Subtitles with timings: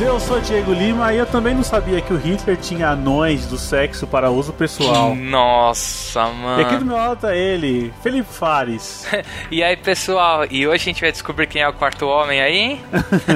[0.00, 3.56] Eu sou Diego Lima e eu também não sabia que o Hitler tinha anões do
[3.56, 5.14] sexo para uso pessoal.
[5.14, 6.60] Nossa, mano.
[6.60, 9.06] E aqui do meu lado tá ele, Felipe Fares.
[9.50, 12.56] e aí, pessoal, e hoje a gente vai descobrir quem é o quarto homem aí,
[12.56, 12.80] hein?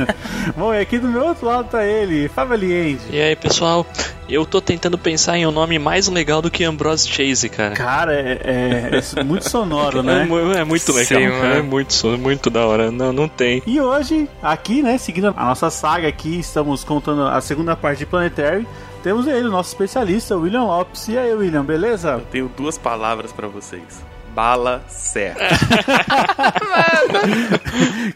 [0.55, 3.03] Bom, e aqui do meu outro lado tá ele, Fábio Aliende.
[3.11, 3.87] E aí, pessoal,
[4.31, 7.75] eu tô tentando pensar em um nome mais legal do que Ambrose Chase, cara.
[7.75, 10.27] Cara, é, é, é muito sonoro, né?
[10.57, 11.57] É, é muito legal, Sim, cara.
[11.57, 12.91] É muito, muito da hora.
[12.91, 13.63] Não, não tem.
[13.67, 18.07] E hoje, aqui, né, seguindo a nossa saga aqui, estamos contando a segunda parte de
[18.07, 18.67] Planetary.
[19.03, 21.09] Temos ele, o nosso especialista, William Lopes.
[21.09, 22.11] E aí, William, beleza?
[22.11, 24.05] Eu tenho duas palavras para vocês.
[24.35, 25.41] Bala certa.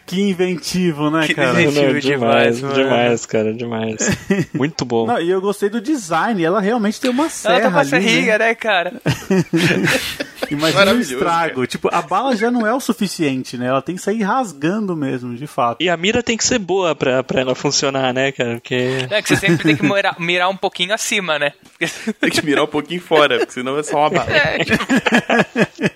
[0.05, 1.61] que inventivo, né, que cara?
[1.61, 3.97] Inventivo Não, demais, demais, demais, cara, demais.
[4.53, 5.07] Muito bom.
[5.07, 7.55] Não, e eu gostei do design, ela realmente tem uma serra.
[7.55, 8.47] Ela tá com a serrinha, né?
[8.47, 8.93] né, cara?
[10.51, 11.55] Imagina o estrago.
[11.55, 11.67] Cara.
[11.67, 13.65] Tipo, a bala já não é o suficiente, né?
[13.67, 15.81] Ela tem que sair rasgando mesmo, de fato.
[15.81, 18.55] E a mira tem que ser boa pra, pra ela funcionar, né, cara?
[18.55, 19.07] Porque...
[19.09, 21.53] É que você sempre tem que mirar, mirar um pouquinho acima, né?
[22.21, 24.29] tem que mirar um pouquinho fora, porque senão é só uma bala.
[24.31, 24.57] É.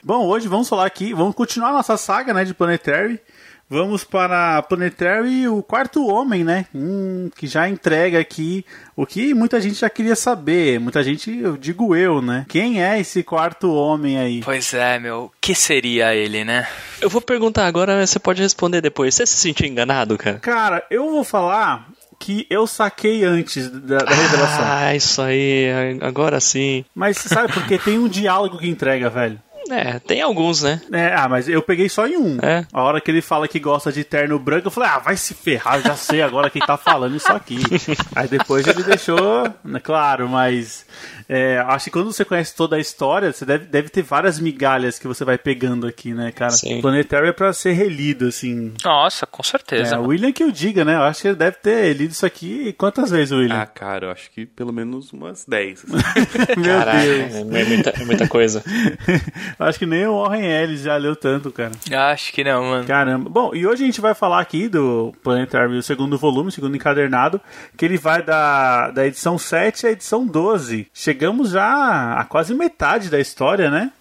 [0.03, 3.19] Bom, hoje vamos falar aqui, vamos continuar nossa saga, né, de Planetary.
[3.69, 6.65] Vamos para Planetary, o quarto homem, né?
[6.73, 8.65] Hum, que já entrega aqui
[8.95, 10.79] o que muita gente já queria saber.
[10.79, 12.47] Muita gente, eu digo eu, né?
[12.49, 14.41] Quem é esse quarto homem aí?
[14.43, 15.31] Pois é, meu.
[15.39, 16.67] que seria ele, né?
[16.99, 19.13] Eu vou perguntar agora, você pode responder depois.
[19.13, 20.39] Você se sentiu enganado, cara?
[20.39, 24.65] Cara, eu vou falar que eu saquei antes da, da revelação.
[24.67, 26.83] Ah, isso aí, agora sim.
[26.93, 29.39] Mas sabe porque tem um diálogo que entrega, velho.
[29.69, 30.81] É, tem alguns, né?
[30.91, 32.37] É, ah, mas eu peguei só em um.
[32.41, 32.65] É.
[32.73, 35.33] A hora que ele fala que gosta de terno branco, eu falei, ah, vai se
[35.33, 37.59] ferrar, já sei agora quem tá falando isso aqui.
[38.15, 40.85] Aí depois ele deixou, né, claro, mas
[41.31, 44.97] é, acho que quando você conhece toda a história, você deve, deve ter várias migalhas
[44.97, 46.49] que você vai pegando aqui, né, cara?
[46.49, 46.81] Sim.
[46.81, 48.73] Planetário é pra ser relido, assim.
[48.83, 49.95] Nossa, com certeza.
[49.95, 50.95] É, o William que eu diga, né?
[50.95, 53.61] Eu acho que ele deve ter lido isso aqui quantas vezes, William?
[53.61, 55.85] Ah, cara, eu acho que pelo menos umas 10.
[55.85, 55.93] Assim.
[56.57, 57.35] Meu Caraca, Deus.
[57.35, 58.63] É muita, é muita coisa.
[59.59, 61.71] acho que nem o Warren Ellis já leu tanto, cara.
[62.11, 62.87] Acho que não, mano.
[62.87, 63.29] Caramba.
[63.29, 66.75] Bom, e hoje a gente vai falar aqui do Planetary, o segundo volume, o segundo
[66.75, 67.39] encadernado,
[67.77, 70.87] que ele vai da, da edição 7 à edição 12.
[71.19, 73.91] Chegamos já a quase metade da história, né?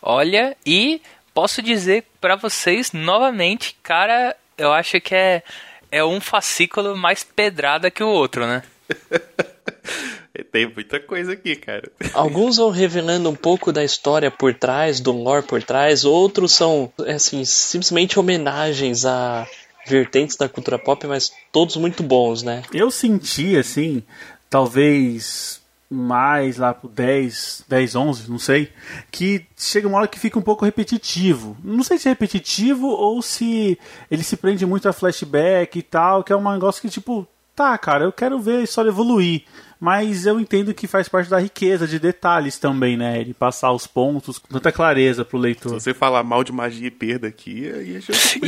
[0.00, 1.02] Olha, e
[1.34, 5.42] posso dizer para vocês novamente, cara, eu acho que é,
[5.90, 8.62] é um fascículo mais pedrada que o outro, né?
[10.52, 11.90] Tem muita coisa aqui, cara.
[12.14, 16.92] Alguns vão revelando um pouco da história por trás, do lore por trás, outros são,
[17.04, 19.44] assim, simplesmente homenagens a
[19.88, 22.62] vertentes da cultura pop, mas todos muito bons, né?
[22.72, 24.04] Eu senti, assim,
[24.48, 25.59] talvez
[25.90, 28.72] mais lá pro 10, 10, 11, não sei,
[29.10, 31.56] que chega uma hora que fica um pouco repetitivo.
[31.64, 33.76] Não sei se é repetitivo ou se
[34.08, 37.76] ele se prende muito a flashback e tal, que é um negócio que tipo, tá,
[37.76, 39.42] cara, eu quero ver a história evoluir
[39.80, 43.18] mas eu entendo que faz parte da riqueza de detalhes também, né?
[43.18, 45.80] Ele passar os pontos com tanta clareza pro leitor.
[45.80, 48.40] Se você falar mal de magia e perda aqui, aí a gente.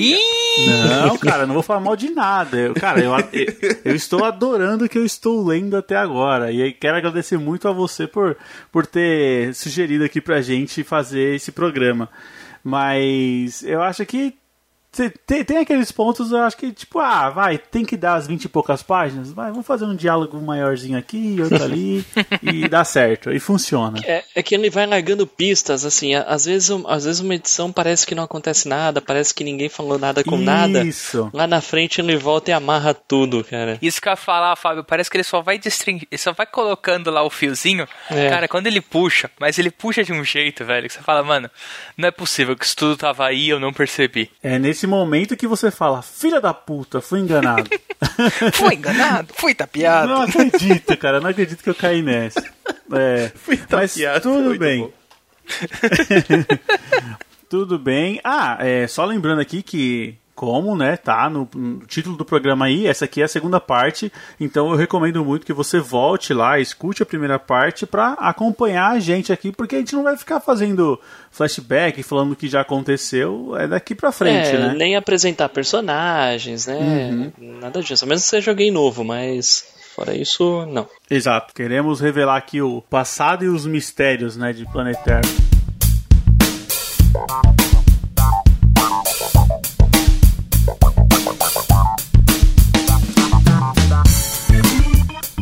[1.06, 2.58] Não, cara, não vou falar mal de nada.
[2.58, 3.12] Eu, cara, eu,
[3.82, 6.52] eu estou adorando o que eu estou lendo até agora.
[6.52, 8.36] E quero agradecer muito a você por,
[8.70, 12.10] por ter sugerido aqui pra gente fazer esse programa.
[12.62, 14.34] Mas eu acho que
[15.26, 18.44] tem, tem aqueles pontos, eu acho que, tipo, ah, vai, tem que dar as vinte
[18.44, 22.04] e poucas páginas, vai, vamos fazer um diálogo maiorzinho aqui, outro ali,
[22.42, 23.98] e dá certo, e funciona.
[24.04, 28.06] É, é, que ele vai largando pistas, assim, às vezes, às vezes uma edição parece
[28.06, 30.44] que não acontece nada, parece que ninguém falou nada com Isso.
[30.44, 30.84] nada.
[30.84, 31.30] Isso.
[31.32, 33.78] Lá na frente ele volta e amarra tudo, cara.
[33.80, 37.10] Isso que eu ia falar, Fábio, parece que ele só vai ele só vai colocando
[37.10, 38.28] lá o fiozinho, é.
[38.28, 41.50] cara, quando ele puxa, mas ele puxa de um jeito, velho, que você fala, mano,
[41.96, 44.30] não é possível que isso tudo tava aí e eu não percebi.
[44.42, 47.70] É nesse nesse momento que você fala, filha da puta, fui enganado.
[48.54, 50.08] Fui enganado, fui tapeado.
[50.08, 51.20] Não acredito, cara.
[51.20, 52.42] Não acredito que eu caí nessa.
[52.92, 53.30] É,
[53.70, 54.92] mas tapeado, tudo muito bem.
[57.48, 58.20] Tudo bem.
[58.24, 62.86] Ah, é, só lembrando aqui que, como, né, tá no, no título do programa aí,
[62.86, 67.02] essa aqui é a segunda parte, então eu recomendo muito que você volte lá, escute
[67.02, 70.98] a primeira parte pra acompanhar a gente aqui, porque a gente não vai ficar fazendo
[71.30, 74.74] flashback, falando o que já aconteceu, é daqui pra frente, é, né?
[74.74, 77.32] nem apresentar personagens, né?
[77.38, 77.58] Uhum.
[77.60, 78.04] Nada disso.
[78.04, 79.64] A menos que seja alguém novo, mas
[79.94, 80.88] fora isso, não.
[81.10, 81.54] Exato.
[81.54, 85.51] Queremos revelar aqui o passado e os mistérios, né, de Planetário.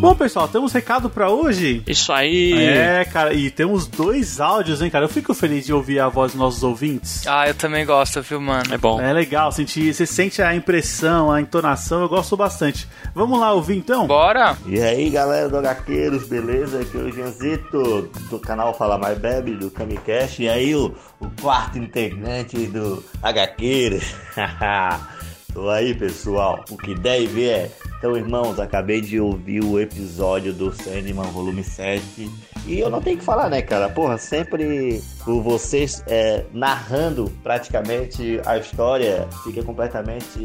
[0.00, 1.82] Bom, pessoal, temos recado pra hoje?
[1.86, 2.54] Isso aí.
[2.54, 5.04] É, cara, e temos dois áudios, hein, cara?
[5.04, 7.26] Eu fico feliz de ouvir a voz dos nossos ouvintes.
[7.26, 8.72] Ah, eu também gosto, viu, mano?
[8.72, 8.98] É bom.
[8.98, 12.88] É legal, sentir, você sente a impressão, a entonação, eu gosto bastante.
[13.14, 14.06] Vamos lá ouvir então?
[14.06, 14.56] Bora?
[14.64, 16.80] E aí galera do HQueiros, beleza?
[16.80, 20.42] Aqui é o Janzito do canal Fala Mais Bebe, do Camicast.
[20.42, 24.14] E aí o, o quarto integrante do HQueiros.
[25.52, 27.70] Tô aí pessoal, o que der e vier.
[27.98, 32.30] Então irmãos, acabei de ouvir o episódio do Sandman volume 7.
[32.66, 38.40] E eu não tenho que falar né cara, porra, sempre por vocês é, narrando praticamente
[38.46, 40.38] a história fica completamente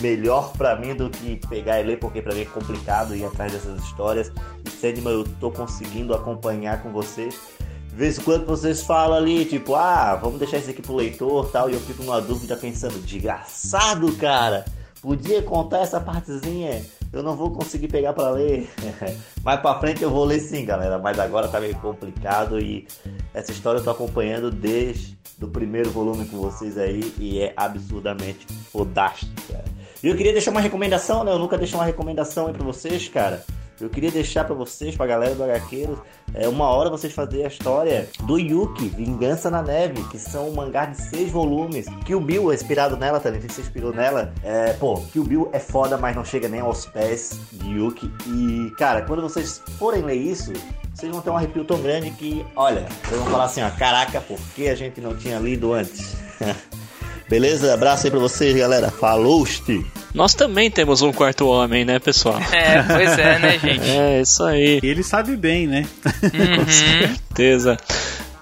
[0.00, 3.52] melhor pra mim do que pegar e ler, porque pra mim é complicado ir atrás
[3.52, 4.32] dessas histórias.
[4.64, 7.57] E Sandman eu tô conseguindo acompanhar com vocês.
[7.98, 11.68] Vez em quando vocês falam ali, tipo, ah, vamos deixar isso aqui pro leitor tal,
[11.68, 14.64] e eu fico numa dúvida pensando, desgraçado, cara,
[15.02, 16.80] podia contar essa partezinha,
[17.12, 18.70] eu não vou conseguir pegar pra ler.
[19.42, 22.86] Mais pra frente eu vou ler sim, galera, mas agora tá meio complicado e
[23.34, 28.46] essa história eu tô acompanhando desde o primeiro volume com vocês aí e é absurdamente
[28.70, 29.64] fodástico, cara.
[30.04, 31.32] E eu queria deixar uma recomendação, né?
[31.32, 33.44] Eu nunca deixo uma recomendação aí pra vocês, cara.
[33.80, 35.98] Eu queria deixar pra vocês, pra galera do HQueiros,
[36.34, 40.54] é, uma hora vocês fazerem a história do Yuki, Vingança na Neve, que são um
[40.54, 41.86] mangá de seis volumes.
[42.04, 44.32] Kill Bill é inspirado nela também, que se inspirou nela.
[44.42, 48.10] É, pô, Kill Bill é foda, mas não chega nem aos pés de Yuki.
[48.26, 50.52] E, cara, quando vocês forem ler isso,
[50.92, 54.20] vocês vão ter um arrepio tão grande que, olha, vocês vão falar assim, ó, caraca,
[54.20, 56.16] por que a gente não tinha lido antes?
[57.28, 57.74] Beleza?
[57.74, 58.90] Abraço aí pra vocês, galera.
[58.90, 59.44] Falou!
[59.44, 59.84] -ste.
[60.14, 62.40] Nós também temos um quarto homem, né, pessoal?
[62.52, 63.90] É, pois é, né, gente?
[63.90, 64.80] É, isso aí.
[64.82, 65.86] E ele sabe bem, né?
[66.02, 67.76] Com certeza.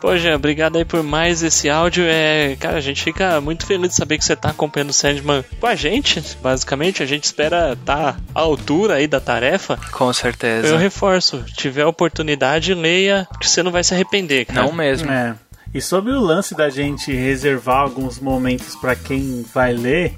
[0.01, 2.05] Pô, Jean, obrigado aí por mais esse áudio.
[2.07, 5.45] É, cara, a gente fica muito feliz de saber que você tá acompanhando o Sandman
[5.59, 7.03] com a gente, basicamente.
[7.03, 9.79] A gente espera estar tá à altura aí da tarefa.
[9.91, 10.69] Com certeza.
[10.69, 14.63] Eu reforço, tiver oportunidade, leia, que você não vai se arrepender, cara.
[14.63, 15.11] Não mesmo.
[15.11, 15.35] É.
[15.75, 20.15] E sobre o lance da gente reservar alguns momentos pra quem vai ler,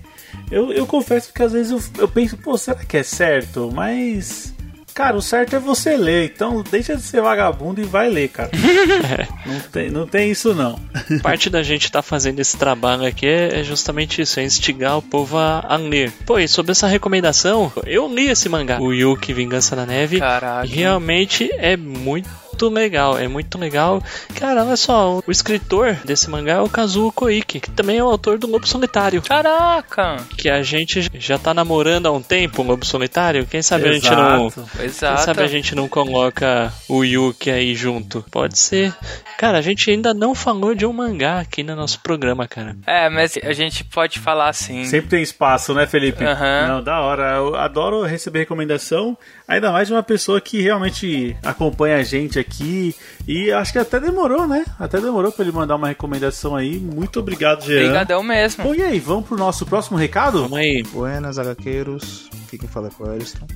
[0.51, 3.71] eu, eu confesso que às vezes eu, eu penso, pô, será que é certo?
[3.73, 4.55] Mas.
[4.95, 8.51] Cara, o certo é você ler, então deixa de ser vagabundo e vai ler, cara.
[9.47, 10.77] não, tem, não tem isso não.
[11.23, 15.39] Parte da gente tá fazendo esse trabalho aqui é justamente isso, é instigar o povo
[15.39, 16.11] a, a ler.
[16.27, 20.67] Pô, e sobre essa recomendação, eu li esse mangá, o Yuki Vingança na Neve, Caraca.
[20.67, 22.29] realmente é muito
[22.67, 24.03] legal, é muito legal.
[24.35, 28.09] Cara, olha só, o escritor desse mangá é o Kazuo Koike, que também é o
[28.09, 29.23] autor do Lobo Solitário.
[29.23, 30.17] Caraca!
[30.37, 33.47] Que a gente já tá namorando há um tempo, o Lobo Solitário.
[33.47, 34.47] Quem sabe a gente não.
[34.47, 34.71] Exato.
[34.77, 35.23] Quem Exato.
[35.23, 38.25] sabe a gente não coloca o Yuki aí junto?
[38.31, 38.95] Pode ser.
[39.37, 42.77] Cara, a gente ainda não falou de um mangá aqui no nosso programa, cara.
[42.87, 44.85] É, mas a gente pode falar assim.
[44.85, 46.25] Sempre tem espaço, né, Felipe?
[46.25, 46.69] Aham.
[46.69, 47.37] Não, da hora.
[47.37, 49.17] Eu adoro receber recomendação,
[49.49, 52.95] ainda mais de uma pessoa que realmente acompanha a gente aqui.
[53.27, 54.65] E acho que até demorou, né?
[54.79, 56.79] Até demorou pra ele mandar uma recomendação aí.
[56.79, 57.81] Muito obrigado, Jean.
[57.81, 58.63] Obrigadão mesmo.
[58.63, 60.43] Bom, e aí, vamos pro nosso próximo recado?
[60.43, 60.83] Vamos aí.
[60.83, 62.29] Buenas, HQueiros.
[62.47, 63.47] Aqui quem fala é o Ariston.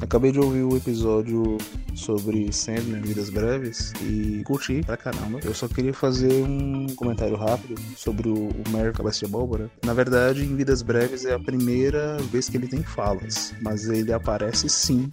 [0.00, 1.58] Acabei de ouvir o episódio
[1.94, 5.38] sobre Sandman, Vidas Breves, e curti pra caramba.
[5.44, 9.70] Eu só queria fazer um comentário rápido sobre o, o Mary Cabeça de Abóbora.
[9.84, 14.12] Na verdade, em Vidas Breves é a primeira vez que ele tem falas, mas ele
[14.12, 15.08] aparece sim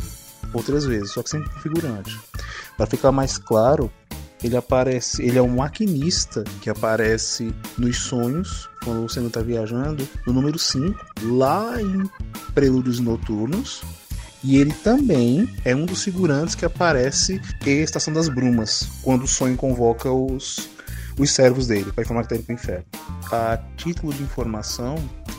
[0.54, 2.20] outras vezes, só que sempre figurante.
[2.78, 3.92] Pra ficar mais claro,
[4.44, 10.08] ele aparece, ele é um maquinista que aparece nos sonhos quando você não tá viajando,
[10.26, 12.10] no número 5, lá em
[12.54, 13.82] Prelúdios Noturnos.
[14.42, 19.28] E ele também é um dos figurantes que aparece em Estação das Brumas, quando o
[19.28, 20.70] sonho convoca os,
[21.20, 22.86] os servos dele para informar que tá indo pro inferno.
[23.32, 24.96] A título de informação,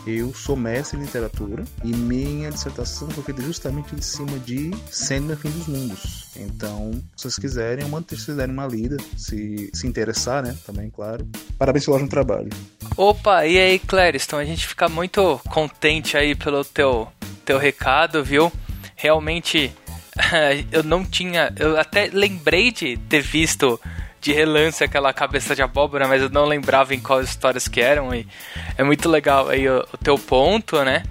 [0.07, 5.37] eu sou mestre em literatura e minha dissertação foi feita justamente em cima de Sandman
[5.37, 6.31] Fim dos Mundos.
[6.37, 10.57] Então, se vocês quiserem, mando se vocês derem uma lida, se, se interessar, né?
[10.67, 11.27] Também, claro.
[11.59, 12.51] Parabéns pelo ótimo trabalho.
[12.97, 14.37] Opa, e aí, Clériston?
[14.37, 17.09] A gente fica muito contente aí pelo teu,
[17.45, 18.53] teu recado, viu?
[18.95, 19.73] Realmente,
[20.71, 21.53] eu não tinha.
[21.59, 23.81] Eu até lembrei de ter visto
[24.21, 28.15] de relance aquela cabeça de abóbora, mas eu não lembrava em quais histórias que eram.
[28.15, 28.27] E
[28.77, 31.03] é muito legal aí o, o teu ponto, né?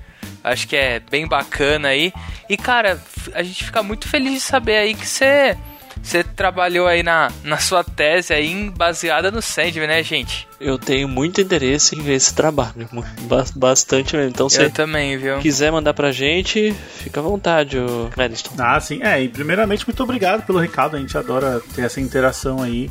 [0.43, 2.13] Acho que é bem bacana aí.
[2.49, 3.01] E cara,
[3.33, 5.57] a gente fica muito feliz de saber aí que você
[6.01, 10.47] você trabalhou aí na, na sua tese aí baseada no Sandman, né, gente?
[10.59, 12.89] Eu tenho muito interesse em ver esse trabalho,
[13.55, 14.29] bastante mesmo.
[14.29, 15.39] Então, se também, viu?
[15.39, 17.77] quiser mandar pra gente, fica à vontade,
[18.11, 18.51] Clériston.
[18.57, 19.01] Ah, sim.
[19.01, 20.97] É, e primeiramente, muito obrigado pelo recado.
[20.97, 22.89] A gente adora ter essa interação aí.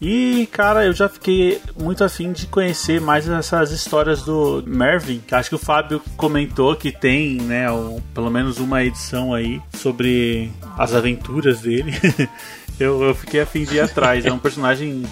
[0.00, 5.34] E, cara, eu já fiquei muito afim de conhecer mais essas histórias do Mervyn, que
[5.34, 10.52] acho que o Fábio comentou que tem, né, um, pelo menos uma edição aí sobre
[10.76, 11.92] as aventuras dele.
[12.78, 14.26] eu, eu fiquei afim de ir atrás.
[14.26, 15.04] É um personagem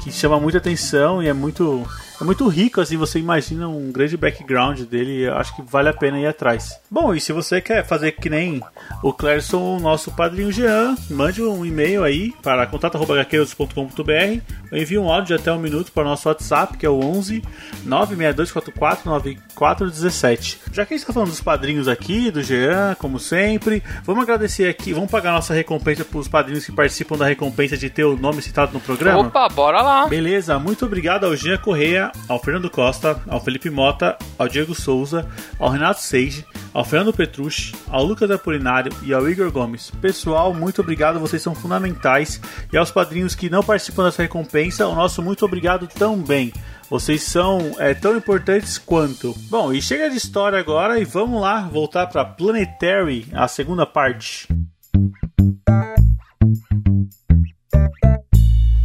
[0.00, 1.86] que chama muita atenção e é muito
[2.22, 5.92] é muito rico, assim, você imagina um grande background dele, eu acho que vale a
[5.92, 6.80] pena ir atrás.
[6.88, 8.62] Bom, e se você quer fazer que nem
[9.02, 15.10] o Clérison, o nosso padrinho Jean, mande um e-mail aí para contato.gaqueiros.com.br ou envie um
[15.10, 17.42] áudio de até um minuto para o nosso WhatsApp, que é o 11
[17.84, 20.60] 96244 9417.
[20.72, 24.68] Já que a gente está falando dos padrinhos aqui, do Jean, como sempre, vamos agradecer
[24.68, 28.16] aqui, vamos pagar nossa recompensa para os padrinhos que participam da recompensa de ter o
[28.16, 29.22] nome citado no programa?
[29.22, 30.06] Opa, bora lá!
[30.06, 35.28] Beleza, muito obrigado ao Jean Correia, ao Fernando Costa, ao Felipe Mota, ao Diego Souza,
[35.58, 39.90] ao Renato Seige, ao Fernando Petrucci, ao Lucas Apolinário e ao Igor Gomes.
[40.00, 42.40] Pessoal, muito obrigado, vocês são fundamentais.
[42.72, 46.52] E aos padrinhos que não participam dessa recompensa, o nosso muito obrigado também.
[46.88, 49.34] Vocês são é, tão importantes quanto.
[49.48, 54.46] Bom, e chega de história agora e vamos lá voltar para Planetary, a segunda parte.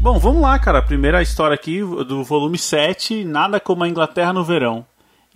[0.08, 0.82] Bom, vamos lá, cara.
[0.82, 4.86] Primeira história aqui do volume 7, Nada como a Inglaterra no verão.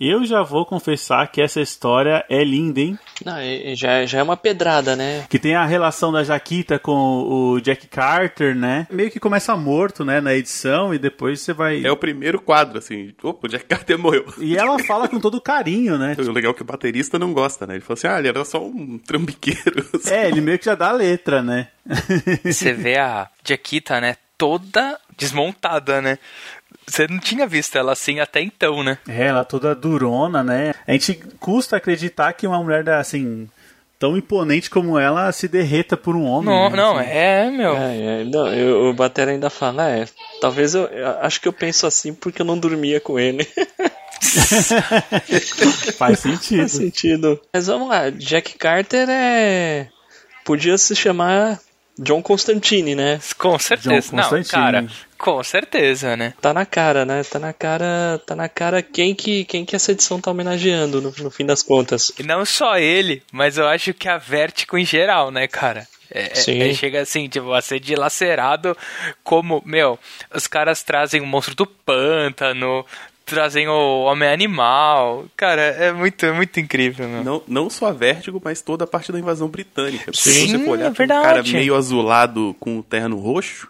[0.00, 2.98] Eu já vou confessar que essa história é linda, hein?
[3.22, 3.34] Não,
[3.76, 5.26] já, já é uma pedrada, né?
[5.28, 8.86] Que tem a relação da Jaquita com o Jack Carter, né?
[8.90, 11.84] Meio que começa morto, né, na edição e depois você vai...
[11.84, 13.12] É o primeiro quadro, assim.
[13.22, 14.24] Opa, o Jack Carter morreu.
[14.38, 16.16] E ela fala com todo carinho, né?
[16.26, 17.74] O legal é que o baterista não gosta, né?
[17.74, 19.86] Ele falou assim, ah, ele era só um trambiqueiro.
[20.06, 21.68] É, ele meio que já dá a letra, né?
[22.42, 24.16] Você vê a Jaquita, né?
[24.42, 26.18] Toda desmontada, né?
[26.84, 28.98] Você não tinha visto ela assim até então, né?
[29.08, 30.74] É, ela toda durona, né?
[30.84, 33.48] A gente custa acreditar que uma mulher assim
[34.00, 36.52] tão imponente como ela se derreta por um homem.
[36.52, 36.76] Não, né?
[36.76, 37.08] não, assim.
[37.08, 37.76] é, meu.
[37.76, 40.06] É, é, não, eu, o Batera ainda fala, é.
[40.40, 43.46] Talvez eu, eu, acho que eu penso assim porque eu não dormia com ele.
[45.96, 46.58] Faz sentido.
[46.58, 47.40] Faz sentido.
[47.52, 49.86] Mas vamos lá, Jack Carter é.
[50.44, 51.60] Podia se chamar
[51.98, 53.20] John Constantine, né?
[53.36, 54.16] Com certeza.
[54.16, 54.86] Não, cara,
[55.18, 56.34] com certeza, né?
[56.40, 57.22] Tá na cara, né?
[57.22, 61.12] Tá na cara, tá na cara quem que, quem que essa edição tá homenageando no,
[61.18, 62.10] no fim das contas.
[62.18, 65.86] E não só ele, mas eu acho que a Vertigo em geral, né, cara?
[66.14, 66.60] É, Sim.
[66.60, 68.76] É, chega assim, tipo, a ser dilacerado
[69.24, 69.98] como, meu,
[70.34, 72.84] os caras trazem o monstro do pântano,
[73.32, 75.24] trazem o Homem-Animal.
[75.36, 77.24] Cara, é muito, é muito incrível, meu.
[77.24, 80.12] Não, não só a Vértigo, mas toda a parte da invasão britânica.
[80.14, 81.20] Sim, se você for olhar, é verdade.
[81.20, 83.68] um cara meio azulado com o terno roxo,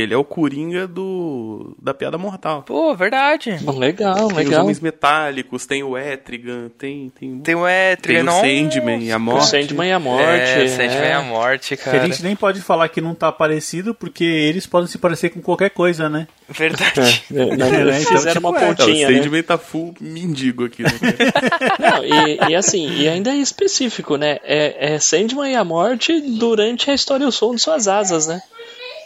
[0.00, 2.62] que ele é o Coringa do da Piada Mortal.
[2.62, 3.58] Pô, verdade.
[3.76, 4.52] Legal, tem legal.
[4.52, 7.10] os Homens Metálicos, tem o Etrigan, tem...
[7.10, 9.42] Tem, tem o Etrigan, tem o Sandman e a Morte.
[9.42, 10.24] O Sandman e a Morte.
[10.26, 11.98] É, Sandman e a Morte, cara.
[11.98, 15.30] Que a gente nem pode falar que não tá parecido, porque eles podem se parecer
[15.30, 16.26] com qualquer coisa, né?
[16.48, 17.24] Verdade.
[17.30, 19.22] É, não, é, então, fizeram tipo, uma pontinha, é, o né?
[19.22, 20.82] Sandman tá full mendigo aqui.
[20.82, 20.90] Né?
[21.78, 24.38] não, e, e, assim, e ainda é específico, né?
[24.42, 28.40] É, é Sandman e a Morte durante a história O Som de Suas Asas, né?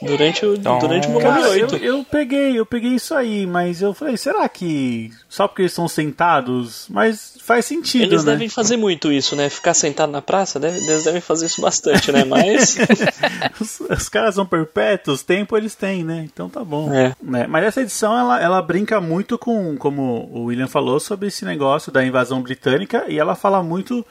[0.03, 1.77] Durante o, então, durante o volume cara, 8.
[1.77, 5.73] Eu, eu, peguei, eu peguei isso aí, mas eu falei, será que só porque eles
[5.73, 6.87] estão sentados?
[6.91, 8.33] Mas faz sentido, Eles né?
[8.33, 9.49] devem fazer muito isso, né?
[9.49, 12.25] Ficar sentado na praça, deve, eles devem fazer isso bastante, né?
[12.25, 12.77] Mas.
[13.61, 16.27] os, os, caras são perpétuos, tempo eles têm, né?
[16.33, 16.93] Então tá bom.
[16.93, 17.15] É.
[17.23, 17.47] Né?
[17.47, 21.93] Mas essa edição, ela, ela brinca muito com, como o William falou, sobre esse negócio
[21.93, 24.05] da invasão britânica e ela fala muito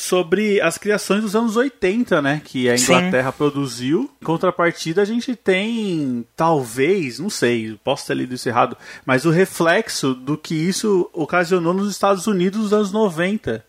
[0.00, 2.40] sobre as criações dos anos 80, né?
[2.42, 3.36] Que a Inglaterra Sim.
[3.36, 4.10] produziu.
[4.20, 9.30] Em contrapartida, a gente tem, talvez, não sei, posso ter lido isso errado, mas o
[9.30, 13.64] reflexo do que isso ocasionou nos Estados Unidos nos anos 90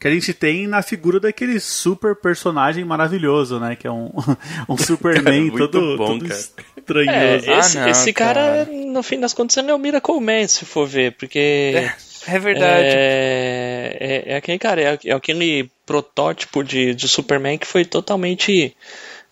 [0.00, 3.76] que a gente tem na figura daquele super personagem maravilhoso, né?
[3.76, 4.10] Que é um,
[4.68, 6.40] um Superman cara, todo, bom, todo cara.
[6.76, 7.50] estranhoso.
[7.50, 10.20] É, esse, ah, não, esse cara, cara, no fim das contas, ele é o Miracle
[10.20, 11.72] Man, se for ver, porque...
[11.74, 11.94] É,
[12.26, 12.86] é verdade.
[12.86, 18.76] É, é, é, aquele cara, é, é aquele protótipo de, de Superman que foi totalmente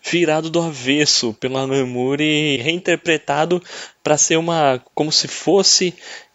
[0.04, 3.62] virado do avesso pela Moore e reinterpretado
[4.02, 5.94] para ser uma como se fosse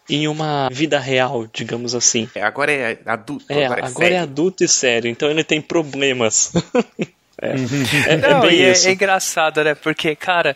[0.10, 2.30] em uma vida real, digamos assim.
[2.34, 5.62] É, agora é adulto, É, agora é agora é adulto e sério, então ele tem
[5.62, 6.54] problemas.
[7.42, 8.88] é, é, é Não, bem e é, isso.
[8.88, 9.76] é engraçado, né?
[9.76, 10.56] Porque, cara,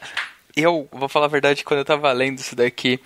[0.56, 3.00] eu vou falar a verdade, quando eu tava lendo isso daqui,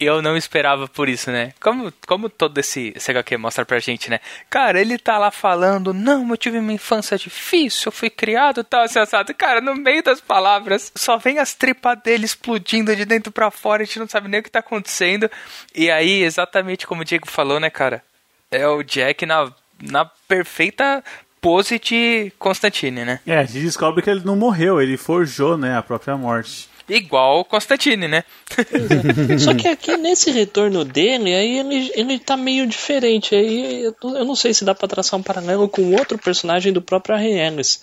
[0.00, 1.52] eu não esperava por isso, né?
[1.60, 4.20] Como, como todo esse, esse HQ mostra pra gente, né?
[4.48, 8.82] Cara, ele tá lá falando, não, eu tive uma infância difícil, eu fui criado tal,
[8.82, 9.34] assim, assado.
[9.34, 13.82] Cara, no meio das palavras, só vem as tripas dele explodindo de dentro pra fora,
[13.82, 15.28] a gente não sabe nem o que tá acontecendo.
[15.74, 18.02] E aí, exatamente como o Diego falou, né, cara?
[18.50, 19.52] É o Jack na,
[19.82, 21.02] na perfeita
[21.40, 23.20] pose de Constantine, né?
[23.26, 26.68] É, a gente descobre que ele não morreu, ele forjou, né, a própria morte.
[26.88, 28.24] Igual o Constantine, né?
[29.38, 33.34] Só que aqui nesse retorno dele, aí ele, ele tá meio diferente.
[33.34, 36.80] Aí eu, eu não sei se dá pra traçar um paralelo com outro personagem do
[36.80, 37.82] próprio Harry Ellis.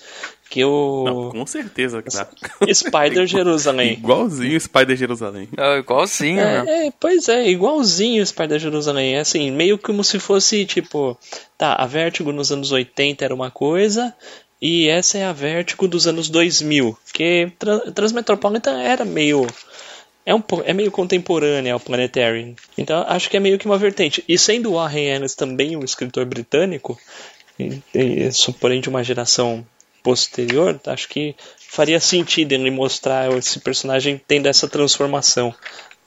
[0.49, 2.27] Que é Não, o com certeza que dá.
[2.73, 3.93] Spider Jerusalém.
[3.93, 5.49] Igualzinho o Spider Jerusalém.
[5.57, 6.65] É, igualzinho, né?
[6.67, 9.15] É, é, pois é, igualzinho o Spider Jerusalém.
[9.15, 11.17] É assim, meio como se fosse tipo,
[11.57, 14.13] tá, a Vertigo nos anos 80 era uma coisa,
[14.61, 16.97] e essa é a Vertigo dos anos 2000.
[17.13, 19.47] Que Tra- Transmetropolitan era meio.
[20.25, 22.55] É, um, é meio contemporânea ao Planetary.
[22.77, 24.23] Então acho que é meio que uma vertente.
[24.27, 26.99] E sendo Warren Ellis também um escritor britânico,
[28.59, 29.65] porém de uma geração
[30.03, 35.53] posterior, acho que faria sentido ele mostrar esse personagem tendo essa transformação.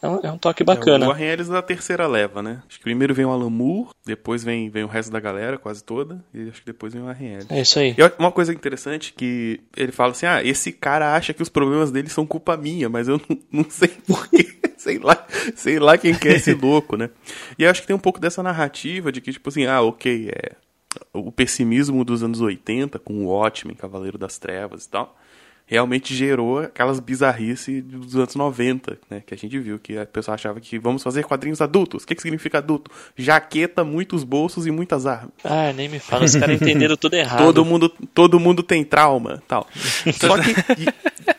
[0.01, 1.07] É um, é um toque É, bacana.
[1.07, 2.63] o Warren Ellis da terceira leva, né?
[2.69, 5.83] Acho que primeiro vem o Alan Moore, depois vem, vem o resto da galera, quase
[5.83, 7.51] toda, e acho que depois vem o Warren Ellis.
[7.51, 7.97] É isso aí.
[7.99, 11.91] E uma coisa interessante que ele fala assim: ah, esse cara acha que os problemas
[11.91, 14.47] dele são culpa minha, mas eu não, não sei porquê.
[14.79, 15.27] sei lá,
[15.57, 17.11] sei lá quem que é esse louco, né?
[17.59, 20.31] E eu acho que tem um pouco dessa narrativa de que, tipo assim, ah, ok,
[20.33, 20.53] é.
[21.13, 25.17] O pessimismo dos anos 80, com o Watchmen, Cavaleiro das Trevas e tal,
[25.69, 29.23] realmente gerou aquelas bizarrices dos anos 90, né?
[29.25, 32.03] Que a gente viu, que a pessoa achava que vamos fazer quadrinhos adultos.
[32.03, 32.91] O que, que significa adulto?
[33.15, 35.33] Jaqueta, muitos bolsos e muitas armas.
[35.45, 37.45] Ah, nem me fala, os caras entenderam tudo errado.
[37.45, 39.69] Todo mundo, todo mundo tem trauma tal.
[40.19, 40.51] Só que.
[40.51, 40.89] E,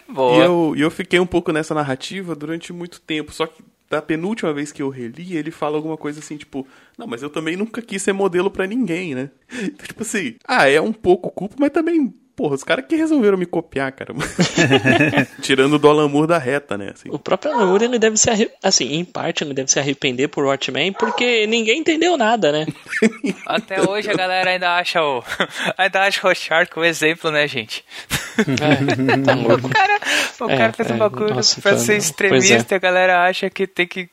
[0.13, 0.37] Boa.
[0.37, 3.33] e eu, eu fiquei um pouco nessa narrativa durante muito tempo.
[3.33, 7.07] Só que da penúltima vez que eu reli, ele fala alguma coisa assim, tipo, não,
[7.07, 9.31] mas eu também nunca quis ser modelo pra ninguém, né?
[9.51, 12.13] Então, tipo assim, ah, é um pouco culpa, mas também.
[12.39, 14.13] Porra, os caras que resolveram me copiar, cara.
[15.43, 16.91] Tirando do Alan Moore da reta, né?
[16.93, 17.09] Assim.
[17.11, 18.49] O próprio Alan Moore, ele deve se arre...
[18.63, 22.65] assim, em parte ele deve se arrepender por Watchmen, porque ninguém entendeu nada, né?
[23.45, 25.21] Até hoje a galera ainda acha o.
[25.77, 27.83] ainda acha o Shark o exemplo, né, gente?
[28.37, 29.67] É, tá louco.
[29.67, 29.99] O cara,
[30.39, 33.25] o É, cara fez um é, bagulho nossa, pra tá- ser extremista e a galera
[33.27, 34.07] acha que tem que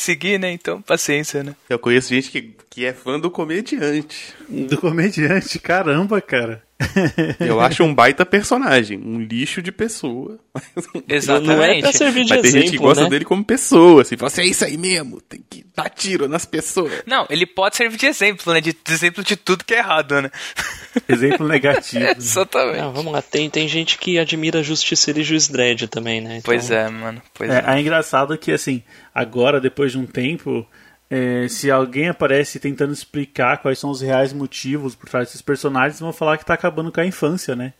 [0.00, 0.50] seguir, né?
[0.52, 1.54] Então, paciência, né?
[1.68, 4.34] Eu conheço gente que, que é fã do comediante.
[4.48, 6.62] Do comediante, caramba, cara.
[7.38, 10.38] Eu acho um baita personagem, um lixo de pessoa.
[11.08, 11.56] Exatamente.
[11.56, 13.10] Não é pra servir de Mas tem gente que exemplo, gosta né?
[13.10, 16.46] dele como pessoa, assim, fala assim, é isso aí mesmo, tem que dar tiro nas
[16.46, 17.02] pessoas.
[17.06, 18.60] Não, ele pode servir de exemplo, né?
[18.60, 20.30] De, de exemplo de tudo que é errado, né?
[21.08, 22.04] Exemplo negativo.
[22.16, 22.80] Exatamente.
[22.80, 26.38] Ah, vamos lá, tem, tem gente que admira Justiceiro e Juiz Dredd também, né?
[26.38, 27.22] Então, Pois é, mano.
[27.34, 27.76] Pois É, é.
[27.76, 28.82] é engraçado que, assim,
[29.14, 30.66] agora, depois de um tempo,
[31.10, 36.00] é, se alguém aparece tentando explicar quais são os reais motivos por trás desses personagens,
[36.00, 37.72] vão falar que tá acabando com a infância, né?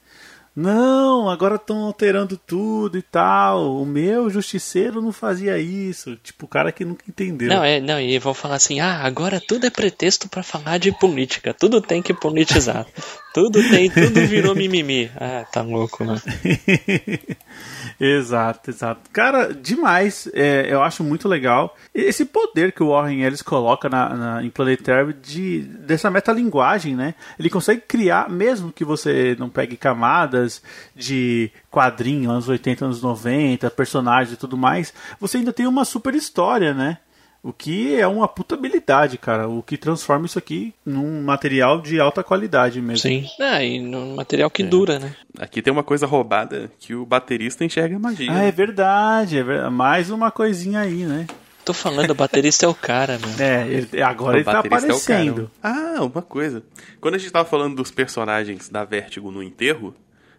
[0.61, 3.81] Não, agora estão alterando tudo e tal.
[3.81, 6.17] O meu justiceiro não fazia isso.
[6.17, 7.49] Tipo, o cara que nunca entendeu.
[7.49, 10.93] Não, é, não, e vão falar assim, ah, agora tudo é pretexto pra falar de
[10.93, 12.87] política, tudo tem que politizar.
[13.35, 15.11] tudo tem, tudo virou mimimi.
[15.17, 16.21] Ah, tá louco, né?
[17.99, 19.01] exato, exato.
[19.13, 20.29] Cara, demais.
[20.33, 21.77] É, eu acho muito legal.
[21.95, 27.15] Esse poder que o Warren Ellis coloca na, na- em Planetary de, dessa metalinguagem, né?
[27.39, 30.63] Ele consegue criar, mesmo que você não pegue camadas
[30.95, 36.15] de quadrinho, anos 80, anos 90, personagens e tudo mais, você ainda tem uma super
[36.15, 36.99] história, né?
[37.43, 39.49] O que é uma puta habilidade, cara.
[39.49, 42.99] O que transforma isso aqui num material de alta qualidade mesmo.
[42.99, 43.27] Sim.
[43.41, 45.15] Ah, e no material que dura, né?
[45.39, 48.31] Aqui tem uma coisa roubada que o baterista enxerga magia.
[48.31, 51.27] Ah, é verdade, é ver- Mais uma coisinha aí, né?
[51.65, 53.47] Tô falando, o baterista é o cara, meu.
[53.47, 55.51] É, ele- agora O ele tá é aparecendo.
[55.63, 56.63] Ah, uma coisa.
[57.01, 59.95] Quando a gente tava falando dos personagens da Vertigo no enterro,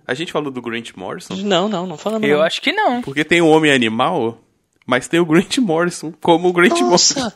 [0.06, 2.44] a gente falou do Grant Morrison, Não, não, não falando Eu não.
[2.46, 3.02] acho que não.
[3.02, 4.40] porque tem o Homem Animal,
[4.86, 7.20] mas tem o Grant Morrison como o Grant Morrison.
[7.20, 7.34] Nossa!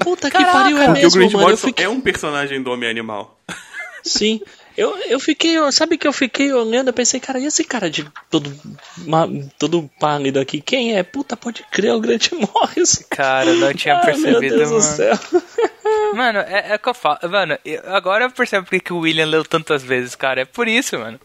[0.00, 1.44] Puta que pariu, é Porque mesmo, o Grant mano.
[1.46, 1.84] Morrison fiquei...
[1.86, 3.38] é um personagem do Homem Animal.
[4.02, 4.40] Sim.
[4.76, 8.04] Eu, eu fiquei, sabe que eu fiquei olhando, eu pensei, cara, e esse cara de
[8.28, 8.52] todo,
[9.06, 11.02] ma- todo pálido aqui, quem é?
[11.04, 13.04] Puta, pode crer, é o Grant Morrison.
[13.08, 14.80] Cara, eu não tinha Ai, percebido, meu Deus mano.
[14.80, 15.18] do céu.
[16.14, 17.18] Mano, é, é o que eu falo.
[17.28, 20.42] Mano, agora eu percebo porque que o William leu tantas vezes, cara.
[20.42, 21.20] É por isso, mano.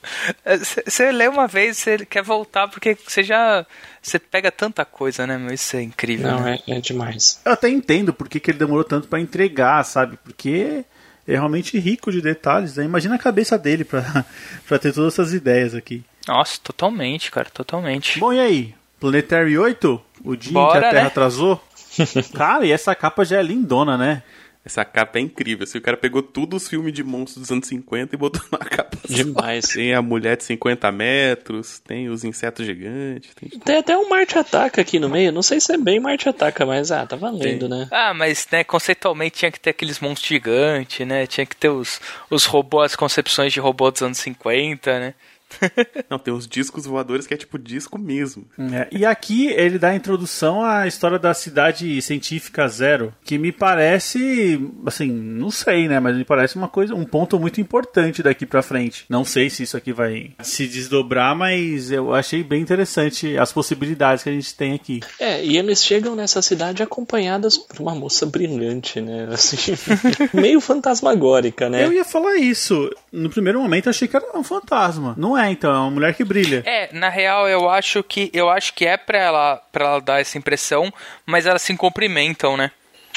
[0.85, 3.65] Você lê uma vez, você quer voltar porque você já.
[4.01, 5.53] Você pega tanta coisa, né, meu?
[5.53, 6.31] Isso é incrível.
[6.31, 6.59] Não, né?
[6.67, 7.41] é, é demais.
[7.45, 10.17] Eu até entendo por que, que ele demorou tanto pra entregar, sabe?
[10.23, 10.83] Porque
[11.27, 12.85] é realmente rico de detalhes, né?
[12.85, 14.25] Imagina a cabeça dele pra,
[14.67, 16.03] pra ter todas essas ideias aqui.
[16.27, 18.19] Nossa, totalmente, cara, totalmente.
[18.19, 18.75] Bom, e aí?
[18.99, 20.01] Planetary 8?
[20.23, 21.07] O dia em que Bora, a Terra né?
[21.07, 21.63] atrasou?
[22.35, 24.23] Cara, e essa capa já é lindona, né?
[24.69, 25.63] Essa capa é incrível.
[25.63, 28.63] Assim, o cara pegou todos os filmes de monstros dos anos 50 e botou numa
[28.63, 29.13] capa só.
[29.13, 29.65] Demais.
[29.65, 33.31] Tem a mulher de 50 metros, tem os insetos gigantes.
[33.33, 33.49] Tem...
[33.49, 35.31] Tem até um Marte Ataca aqui no meio.
[35.31, 37.69] Não sei se é bem Marte Ataca, mas ah, tá valendo, Tem.
[37.69, 37.87] né?
[37.89, 41.25] Ah, mas, né, conceitualmente tinha que ter aqueles monstros gigantes, né?
[41.25, 45.13] Tinha que ter os, os robôs, as concepções de robô dos anos 50, né?
[46.09, 48.45] Não, tem os discos voadores que é tipo disco mesmo.
[48.71, 53.51] É, e aqui ele dá a introdução à história da cidade científica zero, que me
[53.51, 58.45] parece, assim, não sei, né, mas me parece uma coisa, um ponto muito importante daqui
[58.45, 59.05] pra frente.
[59.09, 64.23] Não sei se isso aqui vai se desdobrar, mas eu achei bem interessante as possibilidades
[64.23, 64.99] que a gente tem aqui.
[65.19, 69.27] É, e eles chegam nessa cidade acompanhadas por uma moça brilhante, né?
[69.31, 69.57] Assim,
[70.33, 71.85] meio fantasmagórica, né?
[71.85, 72.89] Eu ia falar isso.
[73.11, 75.15] No primeiro momento eu achei que era um fantasma.
[75.17, 76.63] Não é, então, é uma mulher que brilha.
[76.65, 80.21] É, na real, eu acho que eu acho que é pra ela, pra ela dar
[80.21, 80.93] essa impressão,
[81.25, 82.71] mas elas se cumprimentam, né?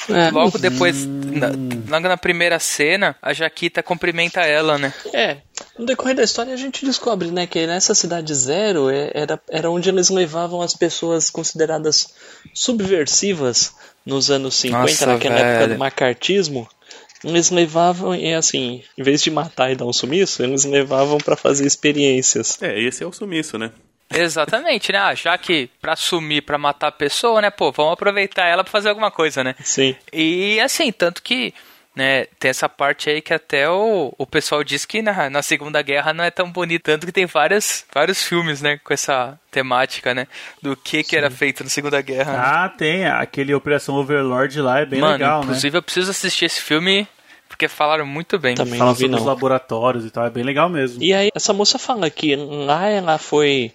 [0.09, 0.31] É.
[0.33, 1.49] Logo depois, na,
[1.89, 4.93] logo na primeira cena, a Jaquita cumprimenta ela, né?
[5.13, 5.37] É,
[5.79, 9.71] no decorrer da história a gente descobre, né, que nessa cidade zero é- era, era
[9.71, 12.15] onde eles levavam as pessoas consideradas
[12.53, 13.75] subversivas
[14.05, 15.75] nos anos 50, Nossa, naquela época velho.
[15.75, 16.69] do macartismo.
[17.25, 21.37] Eles levavam, e assim, em vez de matar e dar um sumiço, eles levavam pra
[21.37, 22.61] fazer experiências.
[22.61, 23.71] É, esse é o sumiço, né?
[24.15, 24.99] Exatamente, né?
[24.99, 27.51] Ah, já que pra sumir, pra matar a pessoa, né?
[27.51, 29.55] Pô, vamos aproveitar ela pra fazer alguma coisa, né?
[29.61, 29.97] Sim.
[30.13, 31.55] E assim, tanto que
[31.95, 35.83] né, tem essa parte aí que até o, o pessoal diz que na, na Segunda
[35.83, 40.15] Guerra não é tão bonito, tanto que tem várias, vários filmes, né, com essa temática,
[40.15, 40.27] né,
[40.63, 42.33] do que que era feito na Segunda Guerra.
[42.33, 42.39] né?
[42.41, 43.07] Ah, tem.
[43.07, 45.45] Aquele Operação Overlord lá é bem Mano, legal, né?
[45.45, 47.07] inclusive eu preciso assistir esse filme
[47.47, 48.55] porque falaram muito bem.
[48.55, 49.29] Também Fala não vi, sobre os não.
[49.29, 51.03] laboratórios e tal, é bem legal mesmo.
[51.03, 53.73] E aí essa moça fala que lá ela foi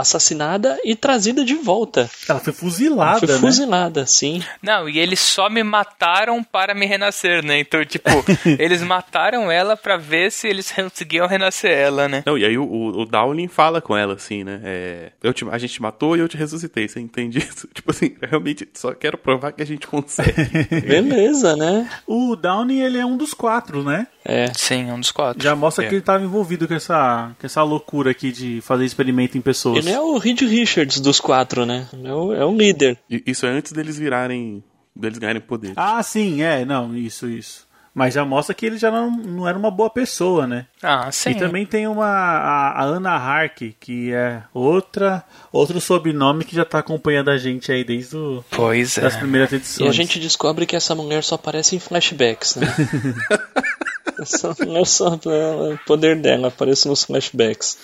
[0.00, 2.08] assassinada e trazida de volta.
[2.28, 3.40] Ela foi fuzilada, foi né?
[3.40, 4.42] fuzilada, sim.
[4.62, 7.58] Não, e eles só me mataram para me renascer, né?
[7.60, 8.08] Então, tipo,
[8.58, 12.22] eles mataram ela pra ver se eles conseguiam renascer ela, né?
[12.26, 14.60] Não, e aí o, o, o Dowling fala com ela assim, né?
[14.64, 17.68] É, eu te- a gente te matou e eu te ressuscitei, você entende isso?
[17.74, 20.32] Tipo assim, eu realmente só quero provar que a gente consegue.
[20.86, 21.88] Beleza, né?
[22.06, 24.06] O Downey, ele é um dos quatro, né?
[24.24, 24.52] É.
[24.54, 25.42] Sim, um dos quatro.
[25.42, 25.88] Já mostra É.
[25.88, 29.78] que ele estava envolvido com essa, com essa loucura aqui de fazer experimento em pessoas.
[29.78, 31.86] Ele é o Reed Richards dos quatro, né?
[32.04, 32.98] É o, é o líder.
[33.10, 34.62] E isso é antes deles virarem.
[34.94, 35.72] deles ganharem poder.
[35.76, 37.66] Ah, sim, é, não, isso, isso.
[37.94, 40.66] Mas já mostra que ele já não, não era uma boa pessoa, né?
[40.80, 41.30] Ah, sim.
[41.30, 46.64] E também tem uma a, a Ana Hark, que é outra outro sobrenome que já
[46.64, 49.00] tá acompanhando a gente aí desde o, Pois é.
[49.00, 49.88] das primeiras E edições.
[49.90, 52.68] a gente descobre que essa mulher só aparece em flashbacks, né?
[54.18, 57.78] Essa mulher só, o poder dela aparece nos flashbacks.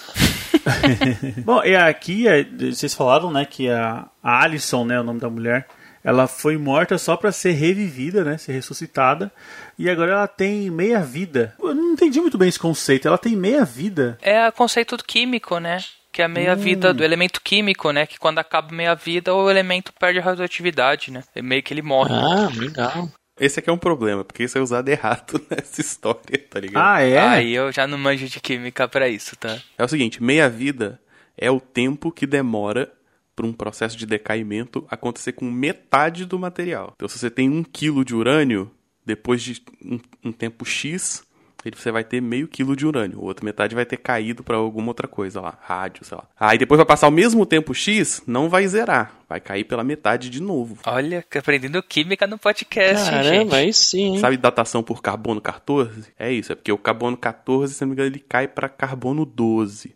[1.44, 5.30] Bom, e aqui é, vocês falaram, né, que a, a Alison, né, o nome da
[5.30, 5.66] mulher,
[6.02, 9.32] ela foi morta só pra ser revivida, né, ser ressuscitada,
[9.78, 11.54] e agora ela tem meia vida.
[11.58, 13.08] Eu não entendi muito bem esse conceito.
[13.08, 14.18] Ela tem meia vida.
[14.20, 15.78] É o conceito do químico, né?
[16.12, 18.06] Que é a meia-vida do elemento químico, né?
[18.06, 21.24] Que quando acaba a meia-vida, o elemento perde a radioatividade, né?
[21.34, 22.14] É meio que ele morre.
[22.14, 23.08] Ah, legal.
[23.38, 26.84] Esse aqui é um problema, porque isso é usado errado nessa história, tá ligado?
[26.84, 27.18] Ah, é?
[27.18, 29.60] Aí eu já não manjo de química pra isso, tá?
[29.76, 31.00] É o seguinte, meia-vida
[31.36, 32.92] é o tempo que demora
[33.34, 36.92] para um processo de decaimento acontecer com metade do material.
[36.94, 38.70] Então, se você tem um quilo de urânio,
[39.04, 41.24] depois de um, um tempo X,
[41.64, 43.18] ele- você vai ter meio quilo de urânio.
[43.20, 46.24] A outra metade vai ter caído para alguma outra coisa lá, rádio, sei lá.
[46.38, 49.14] Aí depois vai passar o mesmo tempo X, não vai zerar.
[49.28, 50.78] Vai cair pela metade de novo.
[50.86, 53.30] Olha, aprendendo química no podcast, hein, gente.
[53.32, 54.14] Caramba, aí sim.
[54.14, 54.18] hein?
[54.18, 56.12] Sabe datação por carbono 14?
[56.18, 59.24] É isso, é porque o carbono 14, se não me engano, ele cai para carbono
[59.24, 59.94] 12.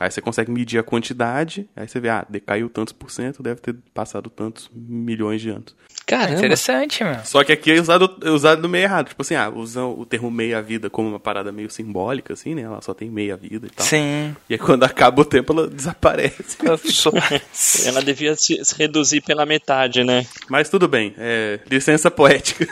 [0.00, 3.60] Aí você consegue medir a quantidade, aí você vê, ah, decaiu tantos por cento, deve
[3.60, 5.76] ter passado tantos milhões de anos.
[6.06, 6.38] Caramba.
[6.38, 7.16] Interessante, meu.
[7.24, 9.08] Só que aqui é usado, é usado no meio errado.
[9.08, 12.62] Tipo assim, ah, usam o termo meia-vida como uma parada meio simbólica, assim, né?
[12.62, 13.86] Ela só tem meia-vida e tal.
[13.86, 14.36] Sim.
[14.48, 16.58] E aí quando acaba o tempo, ela desaparece.
[16.64, 17.12] Eu sou...
[17.86, 20.26] Ela devia se, se reduzir pela metade, né?
[20.48, 22.66] Mas tudo bem, é licença poética.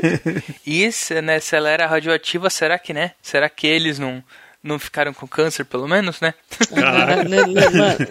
[0.66, 1.40] Isso, né?
[1.40, 3.12] Se ela era radioativa, será que, né?
[3.22, 4.22] Será que eles não,
[4.68, 6.34] não ficaram com câncer, pelo menos, né?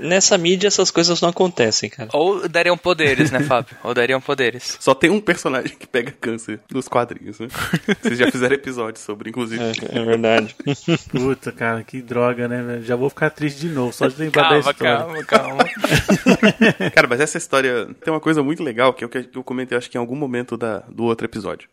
[0.01, 2.09] Nessa mídia essas coisas não acontecem, cara.
[2.13, 3.75] Ou dariam poderes, né, Fábio?
[3.83, 4.77] Ou dariam poderes.
[4.79, 7.47] Só tem um personagem que pega câncer nos quadrinhos, né?
[8.01, 9.63] Vocês já fizeram episódios sobre, inclusive.
[9.63, 10.55] É, é verdade.
[11.11, 12.83] Puta, cara, que droga, né, velho?
[12.83, 15.23] Já vou ficar triste de novo, só de lembrar da Calma, história.
[15.23, 16.91] calma, calma.
[16.93, 19.77] Cara, mas essa história tem uma coisa muito legal, que é o que eu comentei,
[19.77, 21.69] acho que em algum momento da, do outro episódio.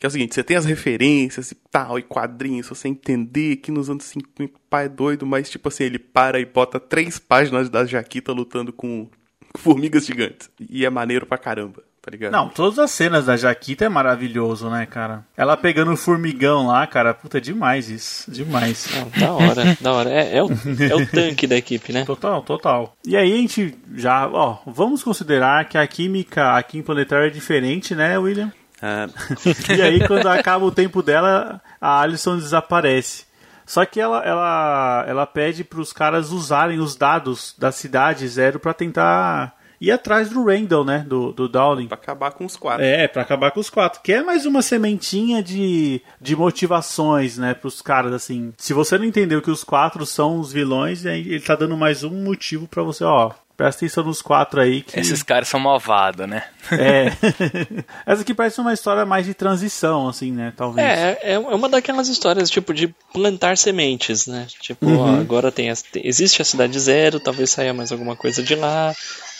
[0.00, 3.56] Que é o seguinte, você tem as referências e tal, e quadrinhos, se você entender
[3.56, 6.80] que nos anos 50 o pai é doido, mas tipo assim, ele para e bota
[6.80, 9.10] três páginas da Jaquita lutando com
[9.58, 10.50] formigas gigantes.
[10.70, 12.32] E é maneiro pra caramba, tá ligado?
[12.32, 15.26] Não, todas as cenas da Jaquita é maravilhoso, né, cara?
[15.36, 18.30] Ela pegando o formigão lá, cara, puta, é demais isso.
[18.30, 18.88] Demais.
[18.94, 20.10] Não, da hora, da hora.
[20.10, 22.06] É, é, o, é o tanque da equipe, né?
[22.06, 22.96] Total, total.
[23.04, 27.30] E aí a gente já, ó, vamos considerar que a química aqui em Planetário é
[27.30, 28.50] diferente, né, William?
[28.82, 29.08] Ah,
[29.76, 33.24] E aí quando acaba o tempo dela, a Alison desaparece.
[33.66, 38.58] Só que ela, ela, ela pede para os caras usarem os dados da cidade zero
[38.58, 41.86] para tentar ir atrás do Randall, né, do, do Dowling.
[41.86, 42.84] pra acabar com os quatro.
[42.84, 44.00] É, pra acabar com os quatro.
[44.02, 48.52] Que é mais uma sementinha de, de motivações, né, pros caras, assim.
[48.58, 52.04] Se você não entendeu que os quatro são os vilões, aí ele tá dando mais
[52.04, 53.30] um motivo pra você, ó.
[53.60, 54.98] Presta atenção nos quatro aí que.
[54.98, 56.44] Esses caras são malvados, né?
[56.72, 57.12] É.
[58.10, 60.50] Essa aqui parece uma história mais de transição, assim, né?
[60.56, 60.88] Talvez.
[60.88, 64.46] É, é é uma daquelas histórias, tipo, de plantar sementes, né?
[64.60, 68.94] Tipo, ó, agora tem- existe a cidade zero, talvez saia mais alguma coisa de lá.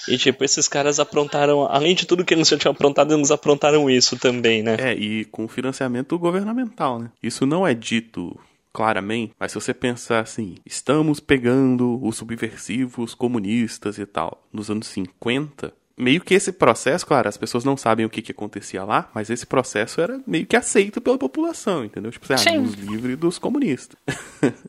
[0.07, 3.89] E, tipo, esses caras aprontaram, além de tudo que eles já tinham aprontado, eles aprontaram
[3.89, 4.77] isso também, né?
[4.79, 7.09] É, e com financiamento governamental, né?
[7.23, 8.39] Isso não é dito
[8.73, 14.87] claramente, mas se você pensar assim, estamos pegando os subversivos comunistas e tal, nos anos
[14.89, 19.09] 50, meio que esse processo, claro, as pessoas não sabem o que, que acontecia lá,
[19.15, 22.11] mas esse processo era meio que aceito pela população, entendeu?
[22.11, 23.97] Tipo, assim, ah, nos livre dos comunistas.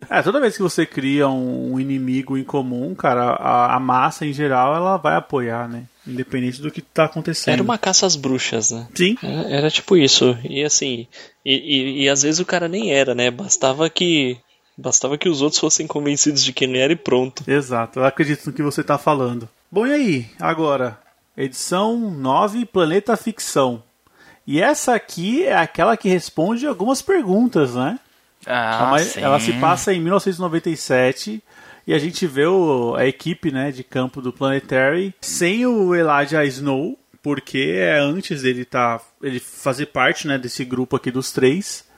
[0.09, 4.25] É, toda vez que você cria um, um inimigo em comum, cara, a, a massa
[4.25, 5.85] em geral ela vai apoiar, né?
[6.07, 7.53] Independente do que tá acontecendo.
[7.53, 8.87] Era uma caça às bruxas, né?
[8.95, 9.15] Sim.
[9.21, 10.37] Era, era tipo isso.
[10.43, 11.07] E assim,
[11.45, 13.29] e, e, e às vezes o cara nem era, né?
[13.29, 14.37] Bastava que.
[14.77, 17.43] Bastava que os outros fossem convencidos de que ele era e pronto.
[17.47, 19.47] Exato, eu acredito no que você tá falando.
[19.71, 20.25] Bom, e aí?
[20.39, 20.99] Agora,
[21.37, 23.83] edição 9, Planeta Ficção.
[24.47, 27.99] E essa aqui é aquela que responde algumas perguntas, né?
[28.47, 29.21] Ah, A mai- sim.
[29.21, 31.43] ela se passa em 1997
[31.87, 36.43] e a gente vê o- a equipe né, de campo do Planetary sem o Elijah
[36.45, 41.89] Snow, porque é antes dele tá, ele fazer parte né, desse grupo aqui dos três.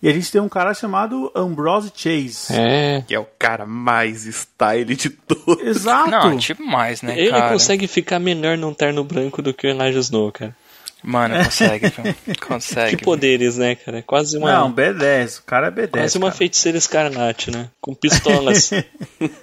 [0.00, 2.52] E a gente tem um cara chamado Ambrose Chase.
[2.52, 3.02] É.
[3.04, 5.60] Que é o cara mais style de todos.
[5.66, 6.10] Exato.
[6.10, 7.48] Não, demais, né, Ele cara?
[7.52, 10.54] consegue ficar melhor num terno branco do que o Elijah Snow, cara.
[11.02, 11.92] Mano, consegue?
[12.44, 12.96] Consegue.
[12.96, 13.98] Que poderes, né, cara?
[13.98, 15.38] É quase uma, Não, B10.
[15.38, 15.90] O cara é B10.
[15.90, 16.36] quase uma cara.
[16.36, 17.70] feiticeira escarlate, né?
[17.80, 18.70] Com pistolas.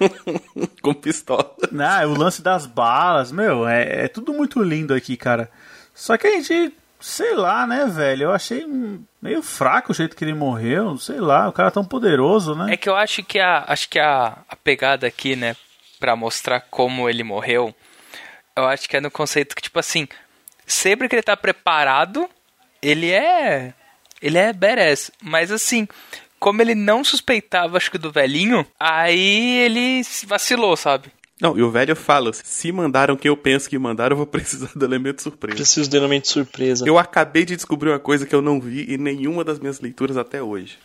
[0.82, 1.54] com pistola.
[1.72, 5.50] Não, o lance das balas, meu, é, é tudo muito lindo aqui, cara.
[5.94, 8.24] Só que a gente, sei lá, né, velho?
[8.24, 8.66] Eu achei
[9.22, 12.74] meio fraco o jeito que ele morreu, sei lá, o cara é tão poderoso, né?
[12.74, 15.56] É que eu acho que a acho que a, a pegada aqui, né,
[15.98, 17.74] Pra mostrar como ele morreu,
[18.54, 20.06] eu acho que é no conceito que tipo assim,
[20.66, 22.28] sempre que ele tá preparado,
[22.82, 23.72] ele é
[24.20, 25.86] ele é badass, mas assim,
[26.38, 31.10] como ele não suspeitava acho que do velhinho, aí ele vacilou, sabe?
[31.38, 34.70] Não, e o velho fala, se mandaram quem eu penso que mandaram, eu vou precisar
[34.74, 35.56] do elemento surpresa.
[35.56, 36.86] Preciso do elemento surpresa.
[36.86, 40.16] Eu acabei de descobrir uma coisa que eu não vi em nenhuma das minhas leituras
[40.16, 40.78] até hoje.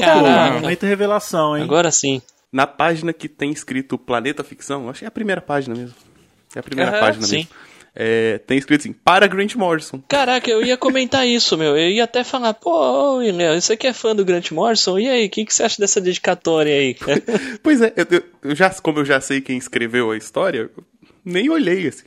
[0.00, 0.54] Caraca.
[0.54, 1.64] pô, Muita revelação, hein?
[1.64, 2.22] Agora sim.
[2.50, 5.96] Na página que tem escrito Planeta Ficção, acho que é a primeira página mesmo.
[6.54, 7.36] É a primeira Aham, página sim.
[7.36, 7.50] mesmo.
[7.96, 10.02] É, tem escrito assim, para Grant Morrison.
[10.08, 11.76] Caraca, eu ia comentar isso, meu.
[11.76, 15.26] Eu ia até falar, pô, Léo, você que é fã do Grant Morrison, e aí,
[15.26, 16.96] o que, que você acha dessa dedicatória aí?
[17.62, 20.68] Pois é, eu, eu- já, como eu já sei quem escreveu a história,
[21.24, 22.04] nem olhei assim.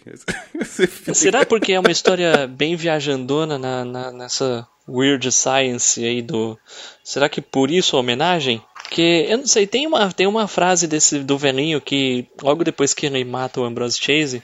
[1.14, 6.58] Será porque é uma história bem viajandona na, na- nessa weird science aí do.
[7.04, 8.62] Será que por isso a homenagem?
[8.90, 12.94] Que eu não sei, tem uma, tem uma frase desse do velhinho que logo depois
[12.94, 14.42] que ele mata o Ambrose Chase,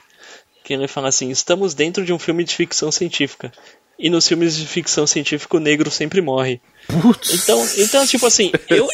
[0.64, 3.52] que ele fala assim: estamos dentro de um filme de ficção científica.
[3.96, 6.60] E nos filmes de ficção científica o negro sempre morre.
[7.32, 8.88] Então, então tipo assim, eu,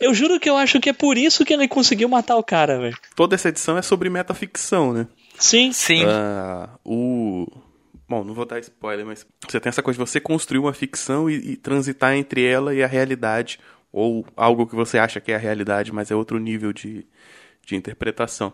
[0.00, 2.80] eu juro que eu acho que é por isso que ele conseguiu matar o cara,
[2.80, 2.96] velho.
[3.14, 5.06] Toda essa edição é sobre metaficção, né?
[5.38, 6.04] Sim, Sim.
[6.04, 7.46] Ah, o.
[8.08, 11.28] Bom, não vou dar spoiler, mas você tem essa coisa de você construir uma ficção
[11.28, 13.60] e, e transitar entre ela e a realidade,
[13.92, 17.06] ou algo que você acha que é a realidade, mas é outro nível de,
[17.66, 18.52] de interpretação.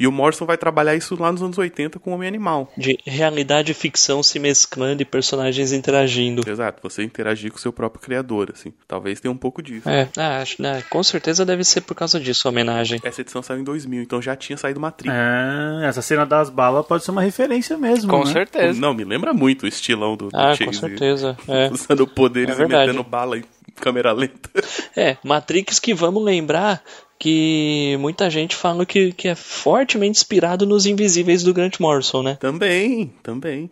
[0.00, 2.70] E o Morrison vai trabalhar isso lá nos anos 80 com o Homem Animal.
[2.76, 6.48] De realidade e ficção se mesclando e personagens interagindo.
[6.48, 8.72] Exato, você interagir com o seu próprio criador, assim.
[8.86, 9.88] Talvez tenha um pouco disso.
[9.88, 13.00] É, ah, acho, né, com certeza deve ser por causa disso a homenagem.
[13.02, 15.12] Essa edição saiu em 2000, então já tinha saído Matrix.
[15.14, 18.32] É, essa cena das balas pode ser uma referência mesmo, Com né?
[18.32, 18.80] certeza.
[18.80, 20.78] Não, me lembra muito o estilão do, do Ah, com Chase.
[20.78, 21.36] certeza.
[21.48, 21.70] É.
[21.74, 23.42] Usando poderes É e metendo bala em
[23.78, 24.50] câmera lenta.
[24.96, 26.82] É, Matrix que vamos lembrar
[27.18, 32.36] que muita gente fala que, que é fortemente inspirado nos Invisíveis do Grant Morrison, né?
[32.40, 33.70] também, também.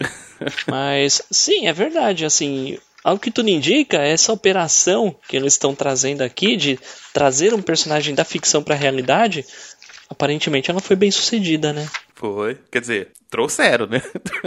[0.66, 6.22] Mas sim, é verdade, assim, ao que tudo indica, essa operação que eles estão trazendo
[6.22, 6.78] aqui de
[7.12, 9.44] trazer um personagem da ficção para a realidade,
[10.08, 11.88] aparentemente ela foi bem sucedida, né?
[12.14, 12.58] Foi.
[12.70, 14.02] Quer dizer, trouxeram, né?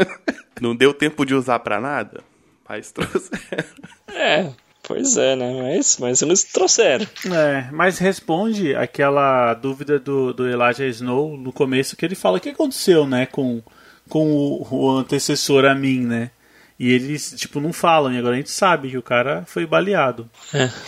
[0.60, 2.24] Não deu tempo de usar pra nada,
[2.68, 3.64] mas trouxeram.
[4.08, 4.52] É,
[4.90, 5.54] pois é, né?
[5.62, 7.06] Mas, mas eles trouxeram.
[7.32, 12.42] É, mas responde aquela dúvida do, do Elijah Snow no começo que ele fala o
[12.42, 13.62] que aconteceu, né, com,
[14.10, 16.32] com o, o antecessor a mim, né?
[16.80, 20.30] E eles, tipo, não falam, e agora a gente sabe que o cara foi baleado.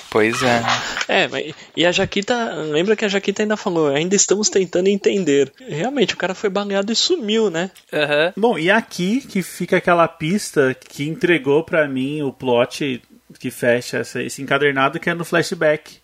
[0.10, 0.64] Pois é.
[1.08, 5.52] É, mas, e a Jaquita, lembra que a Jaquita ainda falou, ainda estamos tentando entender.
[5.60, 7.70] Realmente, o cara foi baleado e sumiu, né?
[7.92, 8.34] Aham.
[8.38, 13.02] Bom, e aqui que fica aquela pista que entregou pra mim o plot
[13.40, 16.00] que fecha essa- esse encadernado que é no flashback.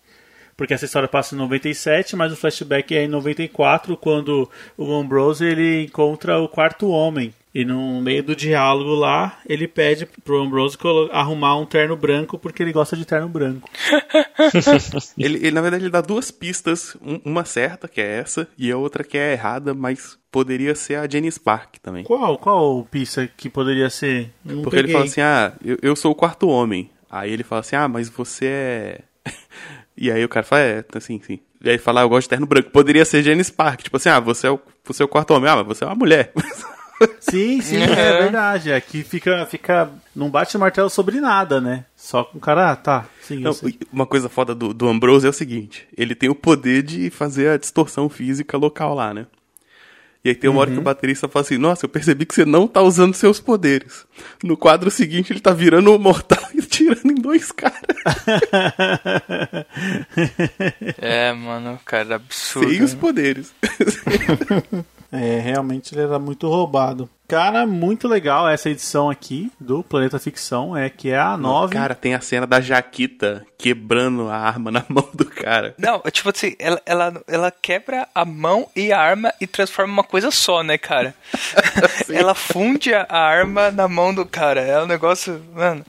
[0.56, 5.44] Porque essa história passa em 97, mas o flashback é em 94, quando o Ambrose
[5.44, 7.32] ele encontra o quarto homem.
[7.54, 10.76] E no meio do diálogo lá, ele pede pro Ambrose
[11.12, 13.68] arrumar um terno branco porque ele gosta de terno branco.
[15.16, 16.96] Ele, ele, na verdade, ele dá duas pistas.
[17.02, 20.96] um- uma certa, que é essa, e a outra que é errada, mas poderia ser
[20.96, 22.04] a Jenny Spark também.
[22.04, 22.38] Qual?
[22.38, 24.30] Qual pista que poderia ser?
[24.44, 24.92] Não Porque ele peguei.
[24.94, 26.90] fala assim, ah, eu, eu sou o quarto homem.
[27.10, 29.00] Aí ele fala assim, ah, mas você é...
[29.96, 31.40] e aí o cara fala, é, assim, sim.
[31.60, 32.70] E aí ele fala, ah, eu gosto de terno branco.
[32.70, 33.82] Poderia ser Jenny Spark.
[33.82, 35.50] Tipo assim, ah, você é o, você é o quarto homem.
[35.50, 36.32] Ah, mas você é uma mulher.
[37.20, 38.72] Sim, sim, é verdade.
[38.72, 39.90] Aqui fica, fica.
[40.14, 41.84] Não bate o martelo sobre nada, né?
[41.94, 43.06] Só com o cara, ah, tá.
[43.22, 43.52] Sim, Não,
[43.92, 47.50] uma coisa foda do, do Ambrose é o seguinte: ele tem o poder de fazer
[47.50, 49.26] a distorção física local lá, né?
[50.24, 50.76] E aí tem uma hora Uhum.
[50.76, 54.04] que o baterista fala assim: Nossa, eu percebi que você não tá usando seus poderes.
[54.42, 57.78] No quadro seguinte, ele tá virando o mortal e tirando em dois caras.
[60.98, 62.68] É, mano, cara, absurdo.
[62.70, 63.52] Sem os poderes.
[65.10, 67.08] É, realmente ele era muito roubado.
[67.28, 71.74] Cara, muito legal essa edição aqui do Planeta Ficção, é que é a 9.
[71.74, 75.74] Cara, tem a cena da Jaquita quebrando a arma na mão do cara.
[75.76, 79.92] Não, tipo assim, ela, ela, ela quebra a mão e a arma e transforma em
[79.92, 81.14] uma coisa só, né, cara?
[82.12, 84.60] ela funde a arma na mão do cara.
[84.60, 85.84] É um negócio, mano.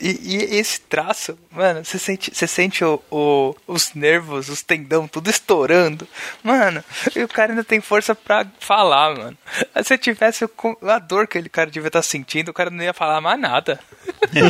[0.00, 5.06] E, e esse traço, mano, você sente, você sente o, o- os nervos, os tendão,
[5.06, 6.06] tudo estourando.
[6.42, 6.82] Mano,
[7.14, 9.38] e o cara ainda tem força pra falar, mano.
[9.84, 10.50] Se tivesse o-
[10.88, 13.78] a dor que ele cara devia estar sentindo, o cara não ia falar mais nada.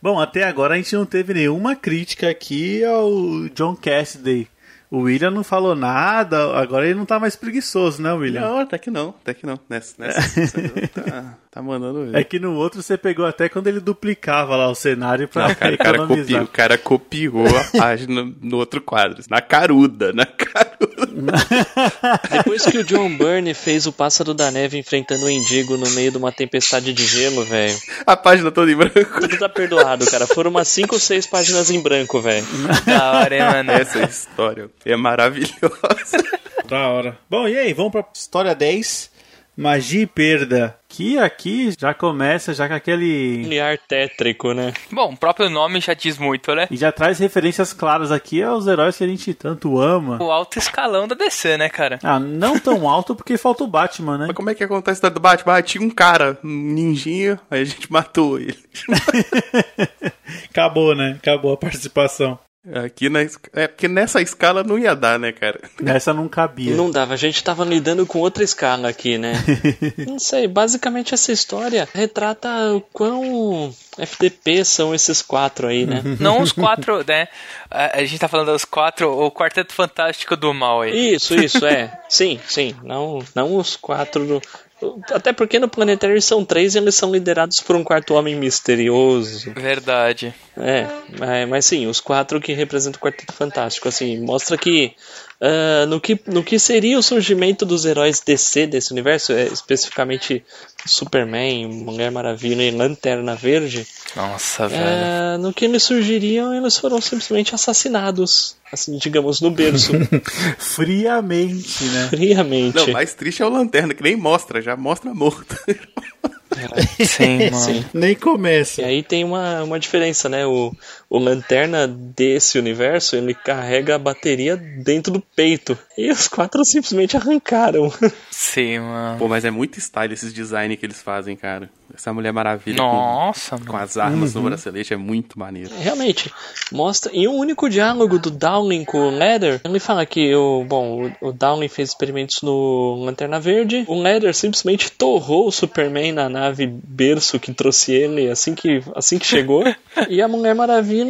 [0.00, 4.48] Bom, até agora a gente não teve nenhuma crítica aqui ao John Cassidy.
[4.94, 8.40] O William não falou nada, agora ele não tá mais preguiçoso, né, William?
[8.42, 9.58] Não, até que não, até que não.
[9.68, 10.62] Nessa, nessa,
[10.94, 12.18] tá, tá mandando ver.
[12.18, 15.54] É que no outro você pegou até quando ele duplicava lá o cenário pra Não,
[15.54, 19.22] cara, o, cara copiou, o cara copiou a página no outro quadro.
[19.30, 20.74] Na caruda, na caruda.
[22.28, 26.10] Depois que o John Byrne fez o Pássaro da Neve enfrentando o Indigo no meio
[26.10, 27.78] de uma tempestade de gelo, velho.
[28.04, 29.20] A página toda em branco.
[29.20, 30.26] Tudo tá perdoado, cara.
[30.26, 32.44] Foram umas 5 ou 6 páginas em branco, velho.
[32.84, 33.70] Da hora, hein, mano.
[33.70, 36.18] Essa história é maravilhosa.
[36.66, 37.16] Da hora.
[37.30, 39.13] Bom, e aí, vamos pra história 10.
[39.56, 40.76] Magia e perda.
[40.88, 43.40] Que aqui já começa já com aquele.
[43.40, 44.72] Aquele ar tétrico, né?
[44.92, 46.66] Bom, o próprio nome já diz muito, né?
[46.70, 50.22] E já traz referências claras aqui aos heróis que a gente tanto ama.
[50.22, 51.98] O alto escalão da DC, né, cara?
[52.02, 54.26] Ah, não tão alto porque falta o Batman, né?
[54.28, 55.56] Mas como é que acontece do Batman?
[55.56, 58.58] Ah, tinha um cara, um ninjinha, aí a gente matou ele.
[60.50, 61.16] Acabou, né?
[61.20, 62.38] Acabou a participação.
[62.72, 65.60] Aqui na es- É porque nessa escala não ia dar, né, cara?
[65.80, 66.74] Nessa não cabia.
[66.74, 69.34] Não dava, a gente tava lidando com outra escala aqui, né?
[70.08, 76.02] Não sei, basicamente essa história retrata o quão FDP são esses quatro aí, né?
[76.18, 77.28] Não os quatro, né?
[77.70, 81.14] A, a gente tá falando dos quatro, o quarteto fantástico do mal aí.
[81.14, 81.92] Isso, isso, é.
[82.08, 82.74] Sim, sim.
[82.82, 84.40] Não, não os quatro.
[84.80, 88.34] Do- Até porque no Planetário são três e eles são liderados por um quarto homem
[88.34, 89.52] misterioso.
[89.54, 90.34] Verdade.
[90.56, 90.86] É,
[91.18, 93.88] mas, mas sim, os quatro que representam o Quarteto Fantástico.
[93.88, 94.92] Assim, mostra que
[95.40, 100.44] uh, no, que, no que seria o surgimento dos heróis DC desse universo, é, especificamente
[100.86, 103.86] Superman, Mulher Maravilha e Lanterna Verde.
[104.16, 104.82] Nossa, velho.
[104.82, 108.56] Uh, no que eles surgiriam, eles foram simplesmente assassinados.
[108.72, 109.92] Assim, digamos, no berço.
[110.58, 112.08] Friamente, né?
[112.08, 112.76] Friamente.
[112.76, 115.56] Não, mais triste é o Lanterna, que nem mostra, já mostra morto.
[117.04, 117.56] Sim, mano.
[117.56, 117.84] Sim.
[117.92, 118.82] Nem começa.
[118.82, 120.46] E aí tem uma, uma diferença, né?
[120.46, 120.72] O,
[121.14, 125.78] o Lanterna desse universo, ele carrega a bateria dentro do peito.
[125.96, 127.88] E os quatro simplesmente arrancaram.
[128.32, 129.18] Sim, mano.
[129.20, 131.70] Pô, mas é muito style esses design que eles fazem, cara.
[131.94, 135.70] Essa Mulher Maravilha Nossa, com, com as armas no bracelete é muito maneiro.
[135.78, 136.32] Realmente,
[136.72, 137.12] mostra.
[137.14, 141.28] E um único diálogo do Dowling com o Leather, ele fala que o, bom, o,
[141.28, 143.84] o Dowling fez experimentos no Lanterna Verde.
[143.86, 149.16] O Leather simplesmente torrou o Superman na nave berço que trouxe ele assim que, assim
[149.16, 149.62] que chegou.
[150.08, 151.03] e a Mulher Maravilha.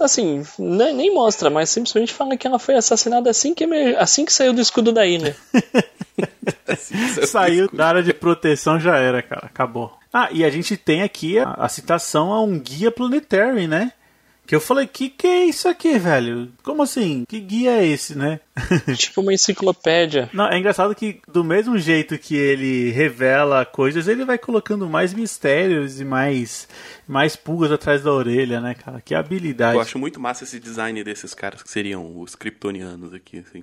[0.00, 3.64] Assim, nem, nem mostra, mas simplesmente fala que ela foi assassinada assim que,
[3.96, 5.36] assim que saiu do escudo da ilha.
[7.26, 9.46] Saiu da área de proteção, já era, cara.
[9.46, 9.92] Acabou.
[10.12, 13.92] Ah, e a gente tem aqui a, a citação a um guia planetary, né?
[14.48, 16.50] Que eu falei, que que é isso aqui, velho?
[16.62, 17.22] Como assim?
[17.28, 18.40] Que guia é esse, né?
[18.96, 20.30] tipo uma enciclopédia.
[20.32, 25.12] Não, é engraçado que do mesmo jeito que ele revela coisas, ele vai colocando mais
[25.12, 26.66] mistérios e mais,
[27.06, 29.02] mais pulgas atrás da orelha, né, cara?
[29.02, 29.74] Que habilidade.
[29.76, 33.62] Eu acho muito massa esse design desses caras que seriam os kryptonianos aqui, assim.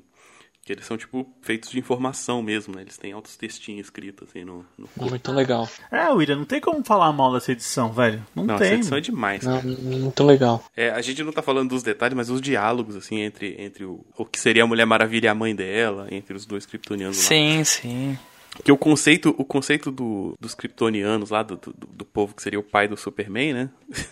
[0.65, 2.81] Que eles são, tipo, feitos de informação mesmo, né?
[2.81, 4.65] Eles têm altos textinhos escritos, assim, no...
[4.75, 4.89] no...
[4.97, 5.69] Muito legal.
[5.91, 8.25] É, William, não tem como falar mal dessa edição, velho.
[8.33, 8.73] Não, Não, essa tem.
[8.73, 9.67] edição é demais, Não, cara.
[9.67, 10.65] muito legal.
[10.75, 14.03] É, a gente não tá falando dos detalhes, mas os diálogos, assim, entre, entre o,
[14.17, 17.23] o que seria a Mulher Maravilha e a mãe dela, entre os dois kryptonianos lá.
[17.23, 18.17] Sim, sim.
[18.63, 22.59] Que o conceito, o conceito do, dos kryptonianos lá, do, do, do povo que seria
[22.59, 23.69] o pai do Superman, né?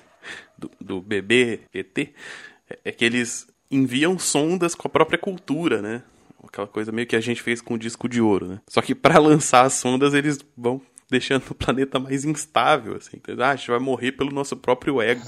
[0.55, 6.03] Do, do bebê ET, é, é que eles enviam sondas com a própria cultura, né?
[6.47, 8.59] Aquela coisa meio que a gente fez com o disco de ouro, né?
[8.67, 13.17] Só que para lançar as sondas, eles vão deixando o planeta mais instável, assim.
[13.39, 15.21] Ah, a gente vai morrer pelo nosso próprio ego.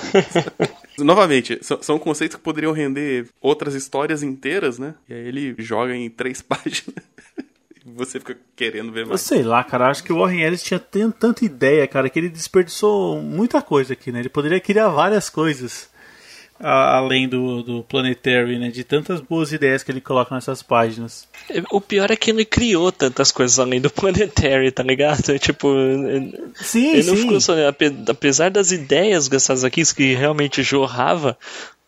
[0.97, 4.95] Novamente, são, são conceitos que poderiam render outras histórias inteiras, né?
[5.09, 6.95] E aí ele joga em três páginas.
[7.86, 9.22] e você fica querendo ver Eu mais.
[9.22, 9.89] sei lá, cara.
[9.89, 13.93] Acho que o Warren Ellis tinha tan- tanta ideia, cara, que ele desperdiçou muita coisa
[13.93, 14.20] aqui, né?
[14.20, 15.89] Ele poderia criar várias coisas
[16.60, 18.70] a- além do, do Planetary, né?
[18.70, 21.28] De tantas boas ideias que ele coloca nessas páginas.
[21.72, 25.38] O pior é que ele criou tantas coisas além do Planetary, tá ligado?
[25.39, 27.22] Tipo, ele Sim, ele não sim.
[27.24, 27.68] ficou só.
[27.68, 31.38] ape- Apesar das ideias gastadas aqui, que realmente jorrava,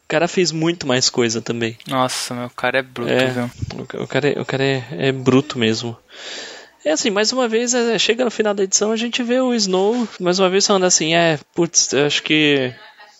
[0.03, 1.77] o cara fez muito mais coisa também.
[1.87, 3.49] Nossa, meu cara é bruto, É, viu?
[3.75, 5.97] o, ca- o cara, é, o cara é, é bruto mesmo.
[6.85, 9.53] É assim, mais uma vez, é, chega no final da edição, a gente vê o
[9.53, 12.73] Snow, mais uma vez falando assim, é, putz, eu acho que.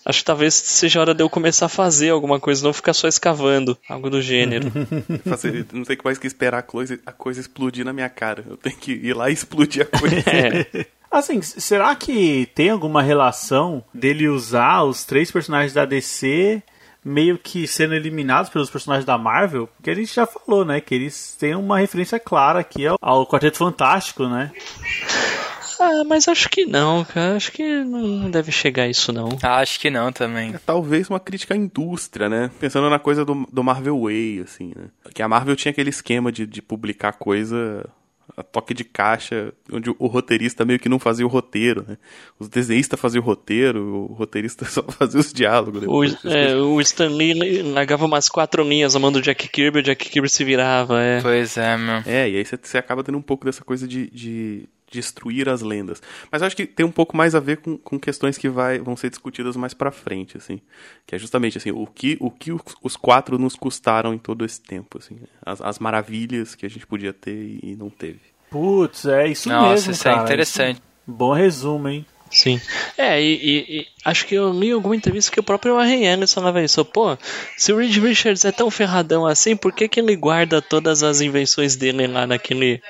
[0.09, 3.09] Acho que talvez seja hora de eu começar a fazer alguma coisa, não ficar só
[3.09, 4.71] escavando, algo do gênero.
[5.27, 8.41] Fazer- não tem mais que esperar a coisa, a coisa explodir na minha cara.
[8.49, 10.15] Eu tenho que ir lá e explodir a coisa.
[10.25, 10.85] É.
[11.11, 16.61] Assim, será que tem alguma relação dele usar os três personagens da DC
[17.03, 19.67] meio que sendo eliminados pelos personagens da Marvel?
[19.67, 20.79] Porque a gente já falou, né?
[20.79, 24.51] Que eles têm uma referência clara aqui ao, ao Quarteto Fantástico, né?
[25.79, 27.35] Ah, mas acho que não, cara.
[27.35, 29.37] Acho que não deve chegar a isso, não.
[29.41, 30.53] Ah, acho que não também.
[30.65, 32.51] Talvez uma crítica à indústria, né?
[32.59, 34.89] Pensando na coisa do, do Marvel Way, assim, né?
[35.13, 37.87] Que a Marvel tinha aquele esquema de, de publicar coisa
[38.35, 41.97] a toque de caixa, onde o roteirista meio que não fazia o roteiro, né?
[42.37, 45.77] Os desenhistas faziam o roteiro, o roteirista só fazia os diálogos.
[45.77, 46.25] O, depois.
[46.25, 50.09] é, o Stan Lee largava umas quatro linhas a mão do Jack Kirby, o Jack
[50.09, 51.21] Kirby se virava, é.
[51.21, 52.03] Pois é, meu.
[52.05, 55.61] É, e aí você, você acaba tendo um pouco dessa coisa de, de destruir as
[55.61, 56.01] lendas.
[56.31, 58.95] Mas acho que tem um pouco mais a ver com, com questões que vai, vão
[58.95, 60.61] ser discutidas mais pra frente, assim.
[61.05, 64.61] Que é justamente, assim, o que, o que os, quatro nos custaram em todo esse
[64.61, 65.19] tempo, assim.
[65.45, 68.19] As, as maravilhas que a gente podia ter e, e não teve.
[68.49, 70.19] Putz, é isso Nossa, mesmo, isso cara.
[70.19, 70.81] é interessante.
[71.05, 72.05] Bom resumo, hein?
[72.29, 72.59] Sim.
[72.97, 76.33] É, e, e- e acho que eu li alguma entrevista que o próprio Warren Ellis
[76.33, 76.83] falava isso.
[76.83, 77.17] Pô,
[77.57, 81.21] se o Reed Richards é tão ferradão assim, por que, que ele guarda todas as
[81.21, 82.81] invenções dele lá naquele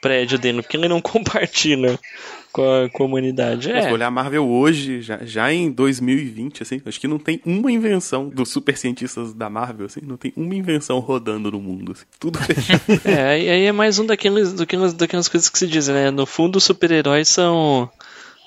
[0.00, 0.62] prédio dele?
[0.62, 1.98] Por que ele não compartilha
[2.52, 3.70] com a comunidade?
[3.70, 7.40] É, se olhar a Marvel hoje, já, já em 2020, assim, acho que não tem
[7.44, 11.92] uma invenção dos super cientistas da Marvel, assim, não tem uma invenção rodando no mundo,
[11.92, 12.80] assim, tudo fechado.
[13.04, 16.10] é, aí aí é mais um daqueles, daquelas, daquelas coisas que se dizem, né?
[16.10, 17.90] No fundo, os super-heróis são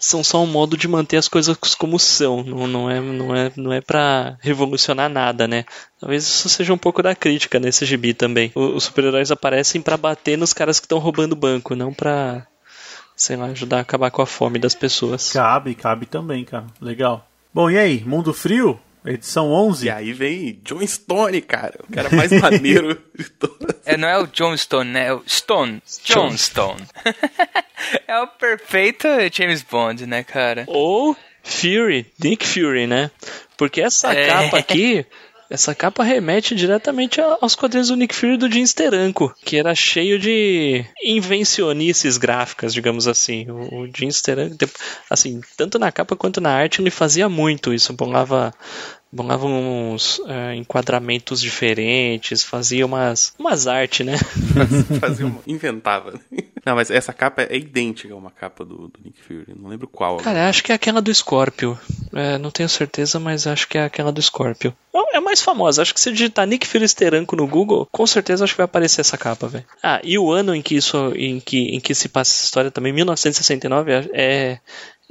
[0.02, 3.52] são só um modo de manter as coisas como são, não, não é não é
[3.56, 5.64] não é para revolucionar nada, né?
[6.00, 8.52] Talvez isso seja um pouco da crítica nesse gibi também.
[8.56, 12.46] O- os super-heróis aparecem pra bater nos caras que estão roubando o banco, não pra
[13.16, 15.32] sei lá, ajudar a acabar com a fome das pessoas.
[15.32, 16.66] Cabe, cabe também, cara.
[16.82, 17.28] Legal.
[17.54, 18.04] Bom, e aí?
[18.04, 18.80] Mundo Frio?
[19.06, 19.86] Edição 11.
[19.86, 21.80] E aí vem John Stone, cara.
[21.88, 23.76] O cara mais maneiro de todos.
[23.86, 25.08] É, não é o John Stone, né?
[25.08, 25.82] É o Stone.
[26.06, 26.82] John Stone.
[28.08, 30.66] é o perfeito James Bond, né, cara?
[30.68, 33.10] Ou Fury, Nick Fury, né?
[33.58, 34.28] Porque essa É.
[34.28, 35.06] capa aqui,
[35.52, 40.18] essa capa remete diretamente aos quadrinhos do Nick Fury do Jim Steranko, que era cheio
[40.18, 43.46] de invencionices gráficas, digamos assim.
[43.52, 44.56] O, Jim Steranko,
[45.10, 48.54] assim, tanto na capa quanto na arte, ele fazia muito isso, bolava
[49.12, 54.18] bolava uns é, enquadramentos diferentes, fazia umas, umas artes, né?
[55.00, 55.42] Fazia uma...
[55.46, 56.20] Inventava.
[56.66, 59.54] Não, mas essa capa é idêntica a uma capa do, do Nick Fury.
[59.56, 60.18] Não lembro qual.
[60.18, 61.78] Cara, acho que é aquela do Scorpio.
[62.14, 64.74] É, não tenho certeza, mas acho que é aquela do Scorpio.
[65.14, 65.82] É mais famosa.
[65.82, 69.02] Acho que se digitar Nick Fury Steranko no Google, com certeza acho que vai aparecer
[69.02, 69.66] essa capa, velho.
[69.84, 72.72] Ah, e o ano em que isso, em que, em que se passa essa história
[72.72, 74.60] também, 1969, é,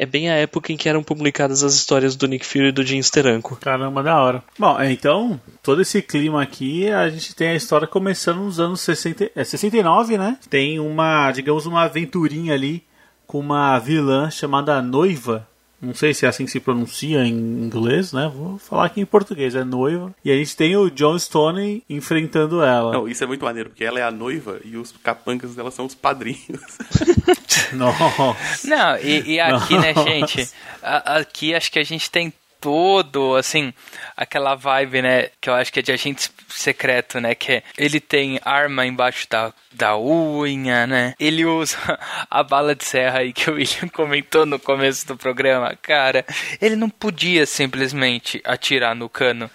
[0.01, 2.82] é bem a época em que eram publicadas as histórias do Nick Fury e do
[2.82, 3.57] Jim Steranko.
[3.57, 4.42] Caramba, da hora.
[4.59, 8.80] Bom, é, então, todo esse clima aqui, a gente tem a história começando nos anos
[8.80, 10.38] 60, é 69, né?
[10.48, 12.82] Tem uma, digamos, uma aventurinha ali
[13.26, 15.46] com uma vilã chamada Noiva.
[15.83, 18.31] Não sei se é assim que se pronuncia em inglês, né?
[18.35, 20.14] Vou falar aqui em português, é Noiva.
[20.24, 22.93] E a gente tem o John Stone enfrentando ela.
[22.93, 25.87] Não, isso é muito maneiro, porque ela é a noiva e os capangas dela são
[25.87, 26.39] os padrinhos.
[27.72, 28.68] Nossa.
[28.68, 30.09] Não, e, e aqui, né, Nossa.
[30.11, 30.51] gente?
[30.83, 33.72] a- aqui acho que a gente tem todo, assim,
[34.14, 37.99] aquela vibe, né, que eu acho que é de agente secreto, né, que é, ele
[38.01, 41.76] tem arma embaixo da, da unha, né, ele usa
[42.30, 46.24] a bala de serra aí que o William comentou no começo do programa, cara,
[46.60, 49.50] ele não podia simplesmente atirar no cano,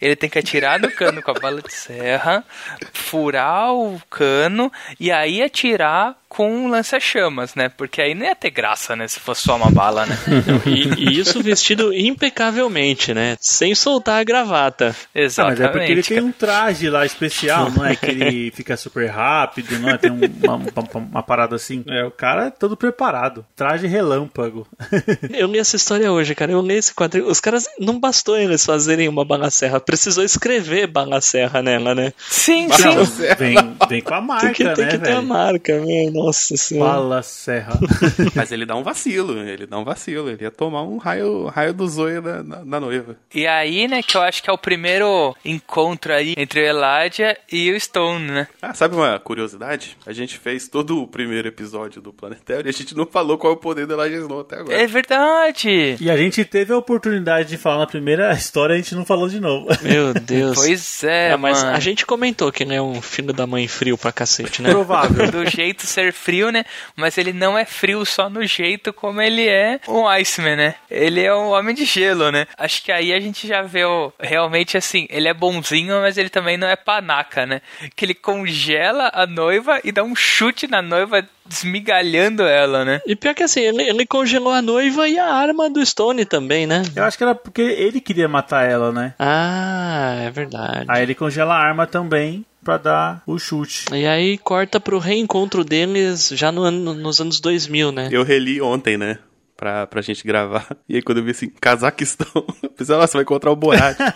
[0.00, 2.44] ele tem que atirar no cano com a bala de serra,
[2.92, 8.50] furar o cano e aí atirar com um lança-chamas, né, porque aí não ia ter
[8.50, 10.16] graça, né, se fosse só uma bala, né.
[10.66, 13.36] E, e isso vestido impecavelmente, né?
[13.40, 14.86] Sem soltar a gravata.
[14.86, 15.62] Não, mas Exatamente.
[15.62, 17.96] é porque ele tem um traje lá especial, não é?
[17.96, 19.98] Que ele fica super rápido, não é?
[19.98, 21.84] Tem um- uma, uma- uma parada assim.
[21.88, 23.44] É, o cara é todo preparado.
[23.56, 24.66] Traje relâmpago.
[25.32, 26.52] Eu li essa história hoje, cara.
[26.52, 27.26] Eu li esse quadrinho.
[27.28, 32.12] Os caras não bastou eles fazerem uma bala serra, precisou escrever bala serra nela, né?
[32.18, 33.22] Sim, Não, sim.
[33.38, 33.54] vem,
[33.88, 35.26] vem com a marca, Tem que, tem né, que ter a velho?
[35.26, 36.10] marca, meu.
[36.12, 36.92] Nossa senhora.
[36.92, 37.78] Bala Serra.
[38.34, 40.28] Mas ele dá um vacilo, ele dá um vacilo.
[40.30, 43.16] Ele ia tomar um raio, raio do zoio da, da, da noiva.
[43.34, 47.36] E aí, né, que eu acho que é o primeiro encontro aí entre o Eladia
[47.50, 48.48] e o Stone, né?
[48.60, 49.49] Ah, sabe uma curiosidade?
[50.06, 53.52] A gente fez todo o primeiro episódio do Planetário e a gente não falou qual
[53.52, 54.80] é o poder da Elijah Snow até agora.
[54.80, 55.96] É verdade.
[56.00, 59.28] E a gente teve a oportunidade de falar na primeira história, a gente não falou
[59.28, 59.66] de novo.
[59.82, 60.56] Meu Deus.
[60.56, 61.76] Pois é, É, mas mano.
[61.76, 64.70] a gente comentou que ele é um filho da mãe frio pra cacete, né?
[64.70, 65.30] Provável.
[65.30, 66.64] Do jeito ser frio, né?
[66.96, 70.74] Mas ele não é frio só no jeito como ele é um Iceman, né?
[70.90, 72.46] Ele é um homem de gelo, né?
[72.56, 76.28] Acho que aí a gente já vê o, realmente assim, ele é bonzinho, mas ele
[76.28, 77.60] também não é panaca, né?
[77.94, 83.00] Que ele congela a noiva e dá um chute na noiva, desmigalhando ela, né?
[83.06, 86.66] E pior que assim, ele, ele congelou a noiva e a arma do Stone também,
[86.66, 86.82] né?
[86.94, 89.14] Eu acho que era porque ele queria matar ela, né?
[89.18, 90.84] Ah, é verdade.
[90.88, 93.86] Aí ele congela a arma também pra dar o chute.
[93.92, 98.08] E aí corta pro reencontro deles já no ano, nos anos 2000, né?
[98.12, 99.18] Eu reli ontem, né?
[99.56, 100.66] Pra, pra gente gravar.
[100.88, 102.28] E aí quando eu vi assim, Cazaquistão,
[102.62, 103.96] eu pensei, nossa, vai encontrar o Borat.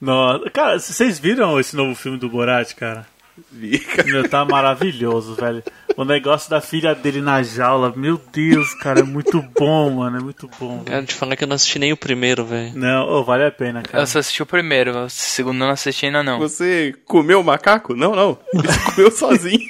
[0.00, 3.06] Nossa, cara, vocês viram esse novo filme do Borat, cara?
[3.50, 4.08] Vi, cara.
[4.08, 5.62] Meu, tá maravilhoso, velho.
[5.96, 10.20] O negócio da filha dele na jaula, meu Deus, cara, é muito bom, mano, é
[10.20, 10.84] muito bom.
[10.84, 12.72] Quero te falar que eu não assisti nem o primeiro, velho.
[12.76, 14.02] Não, ô, vale a pena, cara.
[14.02, 16.38] Eu só assisti o primeiro, o segundo eu não assisti ainda não.
[16.38, 17.94] Você comeu o macaco?
[17.94, 18.38] Não, não.
[18.54, 19.60] Ele comeu sozinho.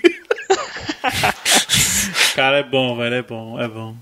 [2.34, 3.96] Cara, é bom, velho, é bom, é bom.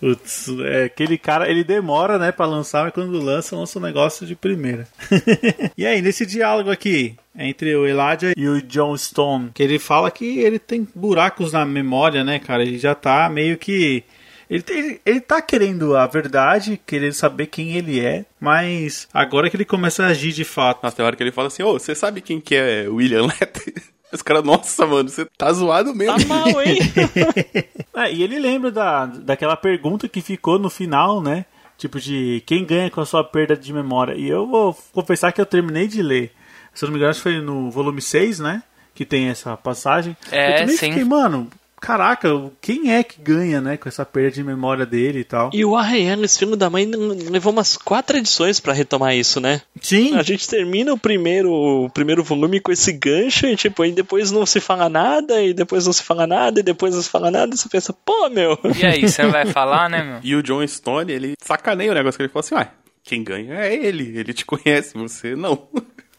[0.00, 4.26] Putz, é, aquele cara, ele demora, né, pra lançar, mas quando lança, lança um negócio
[4.26, 4.88] de primeira.
[5.76, 10.10] e aí, nesse diálogo aqui, entre o Elijah e o John Stone, que ele fala
[10.10, 12.62] que ele tem buracos na memória, né, cara?
[12.62, 14.02] Ele já tá meio que.
[14.48, 19.56] Ele, ele, ele tá querendo a verdade, querendo saber quem ele é, mas agora que
[19.56, 20.82] ele começa a agir de fato.
[20.82, 23.74] Nossa, tem hora que ele fala assim, ô, você sabe quem que é William Letter?
[24.12, 26.18] Os caras, nossa, mano, você tá zoado mesmo.
[26.18, 26.78] Tá mal, hein?
[27.94, 31.44] É, e ele lembra da, daquela pergunta que ficou no final, né?
[31.76, 34.14] Tipo de quem ganha com a sua perda de memória.
[34.14, 36.32] E eu vou confessar que eu terminei de ler.
[36.72, 38.62] Se eu não me engano, acho que foi no volume 6, né?
[38.94, 40.16] Que tem essa passagem.
[40.30, 40.88] É, eu também sim.
[40.88, 41.50] fiquei, mano,
[41.80, 42.28] caraca,
[42.60, 43.76] quem é que ganha, né?
[43.76, 45.50] Com essa perda de memória dele e tal.
[45.52, 46.86] E o Arreanes, filho da mãe,
[47.30, 49.62] levou umas quatro edições pra retomar isso, né?
[49.80, 53.92] Sim, A gente termina o primeiro, o primeiro volume com esse gancho e, tipo, aí
[53.92, 57.08] depois não se fala nada, e depois não se fala nada, e depois não se
[57.08, 58.58] fala nada, e você pensa, pô, meu.
[58.78, 60.20] E aí, você vai falar, né, meu?
[60.30, 62.70] E o John Stone, ele sacaneia o negócio que ele falou assim, uai,
[63.02, 64.16] quem ganha é ele.
[64.18, 65.68] Ele te conhece, você não.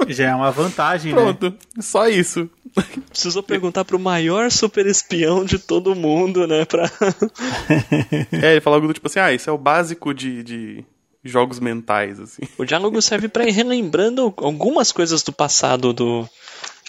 [0.08, 1.22] Já é uma vantagem, né?
[1.22, 2.50] Pronto, só isso.
[3.10, 6.66] Precisou perguntar pro maior super espião de todo mundo, né?
[6.66, 6.90] Pra...
[8.42, 10.86] É, ele fala algo do tipo assim, ah, isso é o básico de, de
[11.24, 12.42] jogos mentais, assim.
[12.58, 16.28] O diálogo serve pra ir relembrando algumas coisas do passado do,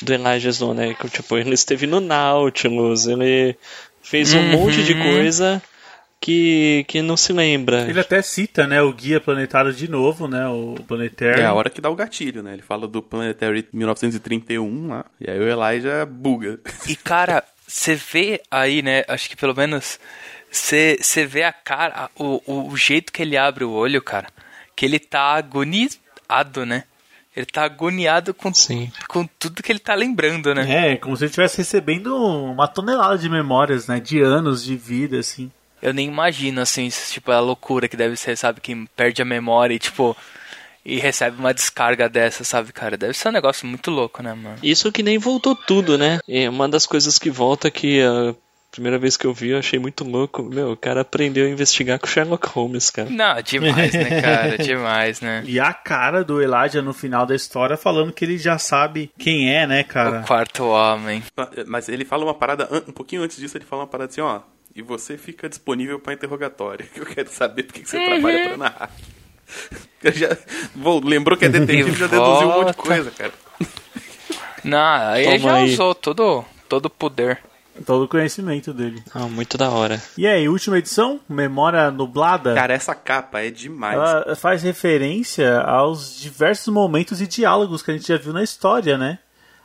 [0.01, 0.95] do Elijah Snow, né?
[0.95, 3.57] Que, Tipo, ele esteve no Nautilus, ele
[4.03, 5.63] fez um monte de coisa
[6.23, 7.83] que, que não se lembra.
[7.91, 11.41] Ele até cita, né, o guia planetário de novo, né, o Planetary.
[11.41, 12.53] É a hora que dá o gatilho, né?
[12.53, 16.61] Ele fala do Planetary 1931 lá, e aí o Elijah buga.
[16.89, 19.03] E cara, você vê aí, né?
[19.09, 19.99] Acho que pelo menos
[20.49, 24.29] você você vê a cara, o, o, o jeito que ele abre o olho, cara,
[24.77, 26.85] que ele tá agoniado, né?
[27.35, 28.93] Ele tá agoniado com, Sim.
[29.09, 30.93] com tudo que ele tá lembrando, né?
[30.93, 35.19] É, como se ele estivesse recebendo uma tonelada de memórias, né, de anos de vida,
[35.19, 35.51] assim.
[35.83, 38.61] Eu nem imagino, assim, tipo, a loucura que deve ser, sabe?
[38.61, 40.17] Quem perde a memória e, tipo,
[40.85, 42.97] e recebe uma descarga dessa, sabe, cara?
[42.97, 44.59] Deve ser um negócio muito louco, né, mano?
[44.63, 46.21] Isso que nem voltou tudo, né?
[46.27, 48.35] E uma das coisas que volta que a
[48.73, 50.43] primeira vez que eu vi eu achei muito louco.
[50.43, 53.09] Meu, o cara aprendeu a investigar com Sherlock Holmes, cara.
[53.11, 54.57] Não, demais, né, cara?
[54.63, 55.43] Demais, né?
[55.47, 59.55] E a cara do Elijah no final da história falando que ele já sabe quem
[59.55, 60.21] é, né, cara?
[60.21, 61.23] O quarto homem.
[61.67, 64.41] Mas ele fala uma parada, um pouquinho antes disso, ele fala uma parada assim, ó.
[64.75, 66.87] E você fica disponível pra interrogatório.
[66.97, 68.91] Eu quero saber por que que você trabalha pra narrar.
[70.03, 70.37] Eu já,
[70.75, 73.33] Bom, lembrou que é detetive, já deduziu um monte de coisa, cara.
[74.65, 75.73] Não, aí ele já aí.
[75.73, 77.39] usou todo, todo o poder.
[77.87, 79.03] Todo o conhecimento dele.
[79.15, 80.01] Ah, muito da hora.
[80.17, 82.55] E aí, última edição, Memória Nublada.
[82.55, 83.95] Cara, essa capa é demais.
[83.95, 88.99] Ela faz referência aos diversos momentos e diálogos que a gente já viu na história,
[88.99, 89.19] né?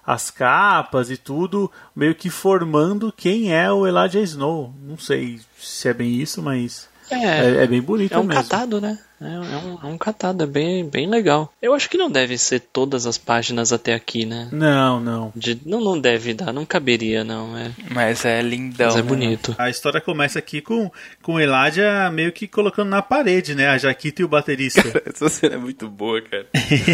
[0.07, 4.73] As capas e tudo, meio que formando quem é o Elijah Snow.
[4.81, 8.41] Não sei se é bem isso, mas É, é, é bem bonito é um mesmo.
[8.43, 8.97] catado, né?
[9.19, 11.51] É, é um, é um catado, é bem, bem legal.
[11.61, 14.47] Eu acho que não deve ser todas as páginas até aqui, né?
[14.51, 15.33] Não, não.
[15.35, 17.57] De- não, não deve dar, não caberia, não.
[17.57, 18.87] É, Mas é lindão.
[18.87, 19.07] mas é né?
[19.07, 19.55] bonito.
[19.57, 20.91] A história começa aqui com,
[21.23, 23.67] com o Elijah meio que colocando na parede, né?
[23.69, 24.81] A Jaquita e o baterista.
[25.05, 26.45] Essa cena é muito boa, cara.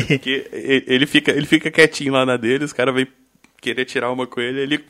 [0.08, 3.08] Porque e- ele fica, ele fica quietinho lá na dele, os caras vêm
[3.62, 4.86] querer tirar uma com ele, ele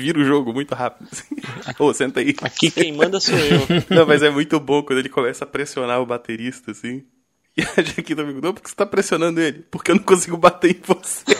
[0.00, 1.08] vira o jogo muito rápido.
[1.12, 1.36] assim.
[1.82, 2.34] Ô, senta aí.
[2.42, 3.60] Aqui quem manda sou eu.
[3.90, 7.04] Não, mas é muito bom quando ele começa a pressionar o baterista, assim.
[7.56, 9.64] E a Jaquita me perguntou, por que você tá pressionando ele?
[9.70, 11.24] Porque eu não consigo bater em você.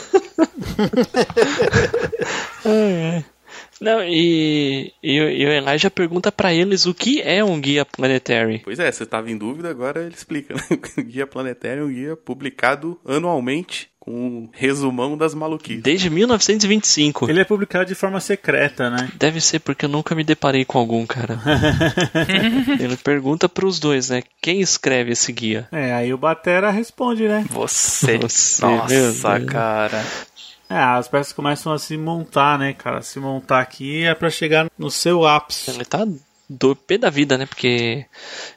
[3.79, 7.85] Não, e, e, o- e o Elijah pergunta pra eles o que é um guia
[7.85, 8.61] planetary.
[8.63, 10.55] Pois é, você tava em dúvida, agora ele explica.
[10.55, 10.61] Né?
[10.97, 15.83] O Guia Planetário é um guia publicado anualmente com um resumão das maluquices.
[15.83, 17.29] Desde 1925.
[17.29, 19.09] Ele é publicado de forma secreta, né?
[19.15, 21.37] Deve ser porque eu nunca me deparei com algum, cara.
[22.79, 24.23] Ele pergunta pros dois, né?
[24.41, 25.67] Quem escreve esse guia?
[25.73, 27.45] É, aí o Batera responde, né?
[27.49, 28.17] Você.
[28.17, 30.01] Você, Nossa, cara.
[30.69, 33.01] É, as peças começam a se montar, né, cara?
[33.01, 35.69] Se montar aqui é pra chegar no seu ápice.
[35.69, 36.05] Ele tá
[36.49, 37.45] do pé da vida, né?
[37.45, 38.05] Porque,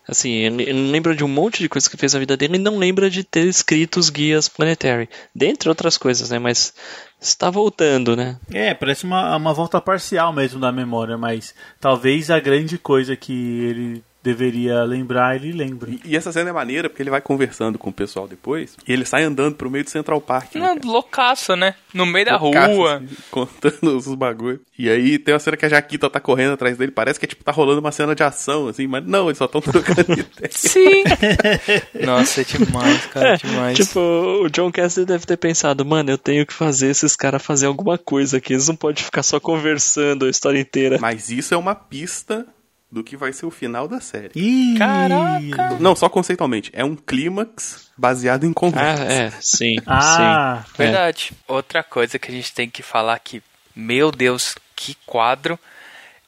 [0.09, 2.78] assim, ele, lembra de um monte de coisas que fez a vida dele e não
[2.78, 5.09] lembra de ter escrito os guias planetary.
[5.34, 6.38] Dentre outras coisas, né?
[6.38, 6.72] Mas
[7.20, 8.38] está voltando, né?
[8.53, 13.32] É, parece uma, uma volta parcial mesmo da memória, mas talvez a grande coisa que
[13.64, 16.01] ele deveria lembrar, ele lembre.
[16.05, 19.05] E essa cena é maneira porque ele vai conversando com o pessoal depois e ele
[19.05, 20.55] sai andando pro meio do Central Park.
[20.55, 20.81] né, Não, cara?
[20.89, 21.75] loucaço, né?
[21.95, 22.97] No meio da Loucaço, rua.
[22.97, 24.61] assim, contando os bagulhos.
[24.79, 27.29] E aí tem uma cena que a Jaquita tá correndo atrás dele, parece que é
[27.29, 30.27] tipo tá rolando uma cena de ação, assim, mas não, eles só estão trocando ideia.
[30.51, 31.03] Sim.
[32.05, 33.77] Nossa, é demais, cara, demais.
[33.77, 34.01] Tipo,
[34.45, 37.99] o John Cassidy deve ter pensado, mano, eu tenho que fazer esses caras fazer alguma
[37.99, 38.53] coisa aqui.
[38.53, 40.99] Eles não podem ficar só conversando a história inteira.
[41.01, 42.47] Mas isso é uma pista
[42.91, 44.30] do que vai ser o final da série.
[44.34, 44.76] Ih!
[44.78, 45.76] Caraca.
[45.78, 46.70] Não, só conceitualmente.
[46.74, 49.05] É um clímax baseado em Ah, conversa.
[49.05, 50.74] é, sim, Ah, sim.
[50.74, 50.84] É.
[50.84, 51.32] Verdade.
[51.47, 53.43] Outra coisa que a gente tem que falar que,
[53.76, 55.59] meu Deus, que quadro,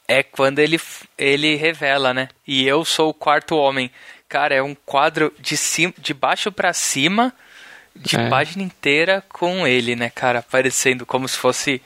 [0.07, 0.79] é quando ele,
[1.19, 2.29] ele revela, né?
[2.47, 3.91] E eu sou o quarto homem.
[4.29, 7.33] Cara, é um quadro de, cima, de baixo pra cima,
[7.95, 8.29] de É.
[8.29, 10.39] página inteira com ele, né, cara?
[10.39, 11.83] Aparecendo como se fosse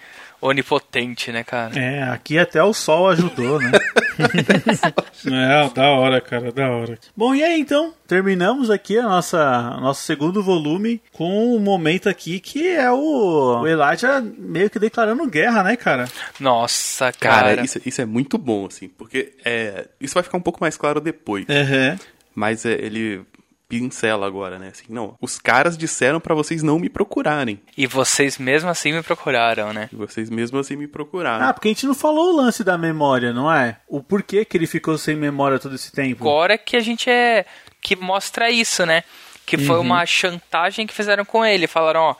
[0.46, 1.78] onipotente, né, cara?
[1.78, 3.72] é, aqui até o sol ajudou, né?
[5.26, 6.98] é, da hora, cara, da hora.
[7.16, 12.40] Bom, e aí então, terminamos aqui a nossa nosso segundo volume com um momento aqui
[12.40, 16.06] que é o, o Elijah meio que declarando guerra, né, cara?
[16.40, 17.64] Nossa, Cara, cara.
[17.64, 21.00] isso, isso é muito bom, assim, porque é, isso vai ficar um pouco mais claro
[21.00, 21.46] depois.
[21.48, 21.98] Uhum.
[22.34, 23.22] Mas é, ele
[23.68, 24.68] pincela agora, né?
[24.68, 27.60] Assim, não, os caras disseram pra vocês não me procurarem.
[27.76, 29.88] E vocês mesmo assim me procuraram, né?
[29.92, 31.46] E vocês mesmo assim me procuraram.
[31.46, 33.78] Ah, porque a gente não falou o lance da memória, não é?
[33.88, 36.22] O porquê que ele ficou sem memória todo esse tempo.
[36.22, 37.44] Agora que a gente é.
[37.80, 39.02] que mostra isso, né?
[39.46, 41.68] que foi uma chantagem que fizeram com ele.
[41.68, 42.16] Falaram, ó,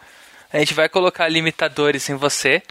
[0.53, 2.63] a gente vai colocar limitadores em você,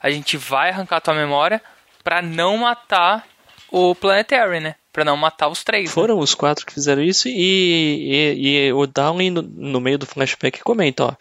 [0.00, 1.60] a gente vai arrancar tua memória
[2.02, 3.26] pra não matar
[3.68, 4.76] o Planetary, né?
[4.94, 5.86] Pra não matar os três.
[5.86, 5.90] né?
[5.90, 10.06] Foram os quatro que fizeram isso e, e, e o Downey no, no meio do
[10.06, 11.14] flashback comenta, ó.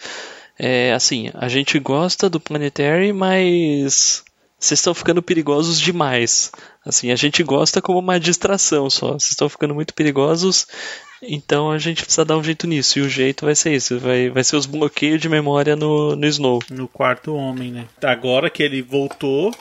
[0.60, 4.24] É, assim, a gente gosta do Planetary, mas
[4.60, 6.52] vocês estão ficando perigosos demais.
[6.86, 9.14] Assim, a gente gosta como uma distração só.
[9.14, 10.68] Vocês estão ficando muito perigosos,
[11.22, 13.00] então a gente precisa dar um jeito nisso.
[13.00, 16.28] E o jeito vai ser isso, vai, vai ser os bloqueios de memória no, no
[16.28, 16.60] Snow.
[16.70, 17.88] No quarto homem, né?
[18.04, 19.52] Agora que ele voltou,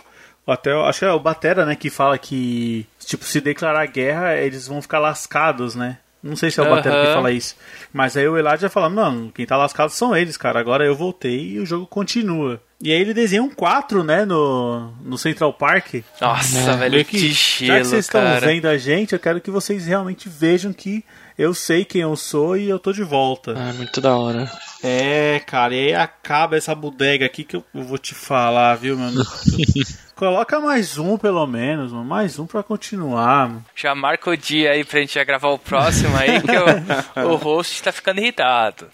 [0.46, 4.66] até acho que é o Batera, né, que fala que tipo se declarar guerra, eles
[4.66, 5.98] vão ficar lascados, né?
[6.22, 7.56] Não sei se é o Batera que fala isso.
[7.92, 10.60] Mas aí o Eladio já fala, não, quem tá lascado são eles, cara.
[10.60, 12.60] Agora eu voltei e o jogo continua.
[12.80, 15.94] E aí ele desenha um 4, né, no, no Central Park.
[16.20, 17.32] Nossa, É, velho, Meio que já que
[17.66, 21.04] gelo, vocês estão vendo a gente, eu quero que vocês realmente vejam que
[21.36, 23.54] eu sei quem eu sou e eu tô de volta.
[23.56, 24.48] Ah, muito da hora.
[24.82, 28.96] É, cara, e aí acaba essa bodega aqui que eu eu vou te falar, viu,
[28.98, 29.22] mano?
[30.14, 32.04] Coloca mais um, pelo menos, mano.
[32.04, 33.64] Mais um pra continuar, mano.
[33.74, 37.36] Já marca o dia aí pra gente já gravar o próximo aí, que o, o
[37.36, 38.88] host tá ficando irritado.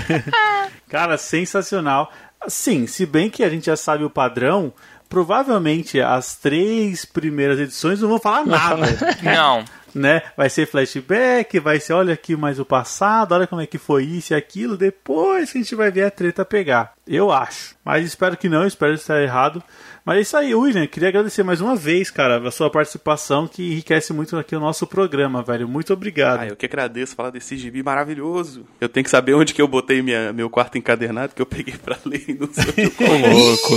[0.88, 2.10] Cara, sensacional.
[2.48, 4.72] Sim, se bem que a gente já sabe o padrão,
[5.08, 8.86] provavelmente as três primeiras edições não vão falar nada.
[9.22, 9.64] Não.
[9.96, 10.22] Né?
[10.36, 14.04] Vai ser flashback, vai ser olha aqui mais o passado, olha como é que foi
[14.04, 16.94] isso e aquilo, depois que a gente vai ver a treta pegar.
[17.06, 17.75] Eu acho.
[17.86, 19.62] Mas espero que não, espero estar errado.
[20.04, 23.62] Mas é isso aí, William, queria agradecer mais uma vez, cara, a sua participação que
[23.72, 25.68] enriquece muito aqui o nosso programa, velho.
[25.68, 26.40] Muito obrigado.
[26.40, 28.66] Ah, eu que agradeço falar desse gibi maravilhoso.
[28.80, 31.74] Eu tenho que saber onde que eu botei minha, meu quarto encadernado que eu peguei
[31.78, 33.74] pra ler e não sei Ô louco,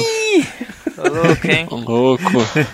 [0.98, 1.68] Ô, louco, hein?
[1.70, 2.24] ô louco.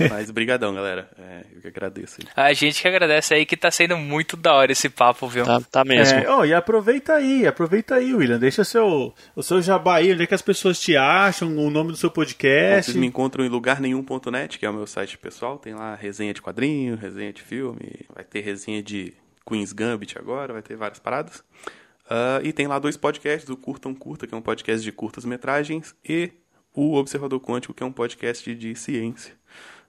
[0.10, 1.10] Mas brigadão, galera.
[1.20, 2.18] É, eu que agradeço.
[2.22, 2.28] aí.
[2.50, 5.46] A gente que agradece aí que tá sendo muito da hora esse papo, viu?
[5.46, 6.18] Tá, tá mesmo.
[6.18, 8.40] É, oh, e aproveita aí, aproveita aí, William.
[8.40, 11.92] Deixa seu, o seu jabá aí, onde é que as pessoas te acham, o nome
[11.92, 12.92] do seu podcast.
[12.92, 15.58] Vocês me encontram em lugarnenhum.net, que é o meu site pessoal.
[15.58, 18.06] Tem lá resenha de quadrinho, resenha de filme.
[18.14, 19.12] Vai ter resenha de
[19.44, 21.44] Queen's Gambit agora, vai ter várias paradas.
[22.08, 24.92] Ah, e tem lá dois podcasts, o Curta um Curta, que é um podcast de
[24.92, 26.32] curtas-metragens, e
[26.72, 29.34] o Observador Quântico, que é um podcast de ciência.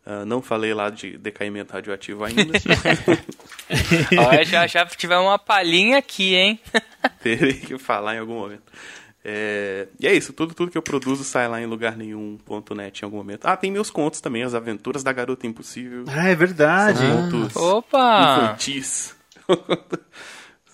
[0.07, 2.59] Ah, não falei lá de decaimento radioativo ainda.
[4.47, 6.61] Já, já tiver uma palhinha aqui, hein?
[7.21, 8.63] Terei que falar em algum momento.
[9.29, 13.17] É, e é isso, tudo, tudo que eu produzo sai lá em lugarnenhum.net em algum
[13.17, 13.45] momento.
[13.45, 16.05] Ah, tem meus contos também, as aventuras da garota impossível.
[16.07, 17.01] Ah, é verdade.
[17.01, 18.45] São contos Opa!
[18.45, 19.17] infantis.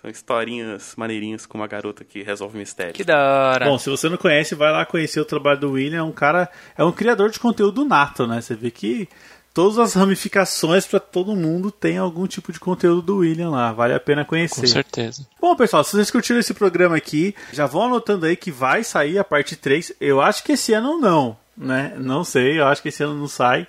[0.02, 2.92] São historinhas maneirinhas com uma garota que resolve mistério.
[2.92, 3.16] Que da
[3.52, 3.64] hora.
[3.64, 6.00] Bom, se você não conhece, vai lá conhecer o trabalho do William.
[6.00, 8.42] É um cara, é um criador de conteúdo nato, né?
[8.42, 9.08] Você vê que
[9.54, 13.72] todas as ramificações para todo mundo tem algum tipo de conteúdo do William lá.
[13.72, 14.66] Vale a pena Com conhecer.
[14.66, 15.26] certeza.
[15.40, 19.18] Bom, pessoal, se vocês curtiram esse programa aqui, já vão anotando aí que vai sair
[19.18, 19.92] a parte 3.
[20.00, 21.94] Eu acho que esse ano não, né?
[21.98, 23.66] Não sei, eu acho que esse ano não sai.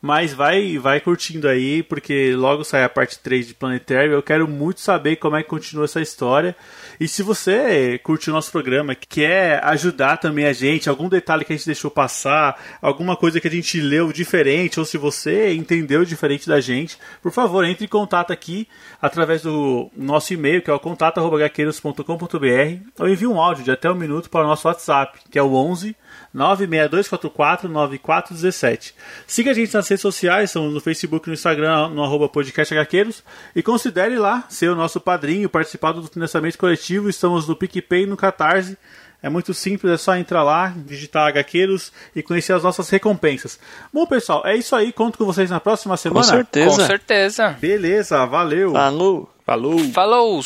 [0.00, 4.12] Mas vai, vai curtindo aí, porque logo sai a parte 3 de Planetary.
[4.12, 6.54] Eu quero muito saber como é que continua essa história.
[7.00, 11.52] E se você curte o nosso programa, quer ajudar também a gente, algum detalhe que
[11.52, 16.04] a gente deixou passar, alguma coisa que a gente leu diferente, ou se você entendeu
[16.04, 18.68] diferente da gente, por favor, entre em contato aqui
[19.00, 23.94] através do nosso e-mail, que é o contato.gaqueiros.com.br, ou envie um áudio de até um
[23.94, 25.96] minuto para o nosso WhatsApp, que é o 11
[26.32, 28.94] 96244 9417.
[29.26, 32.74] Siga a gente nas redes sociais, estamos no Facebook e no Instagram, no arroba podcast
[32.74, 33.22] HQueiros,
[33.54, 37.08] e considere lá ser o nosso padrinho, participar do financiamento coletivo.
[37.08, 38.76] Estamos no PicPay e no Catarse.
[39.22, 43.58] É muito simples, é só entrar lá, digitar HQueiros e conhecer as nossas recompensas.
[43.92, 44.92] Bom, pessoal, é isso aí.
[44.92, 46.22] Conto com vocês na próxima Com semana.
[46.22, 46.86] Com certeza.
[46.86, 47.48] certeza.
[47.58, 48.72] Beleza, valeu.
[48.72, 49.30] Falou.
[49.44, 49.78] Falou!
[49.92, 50.42] Falou!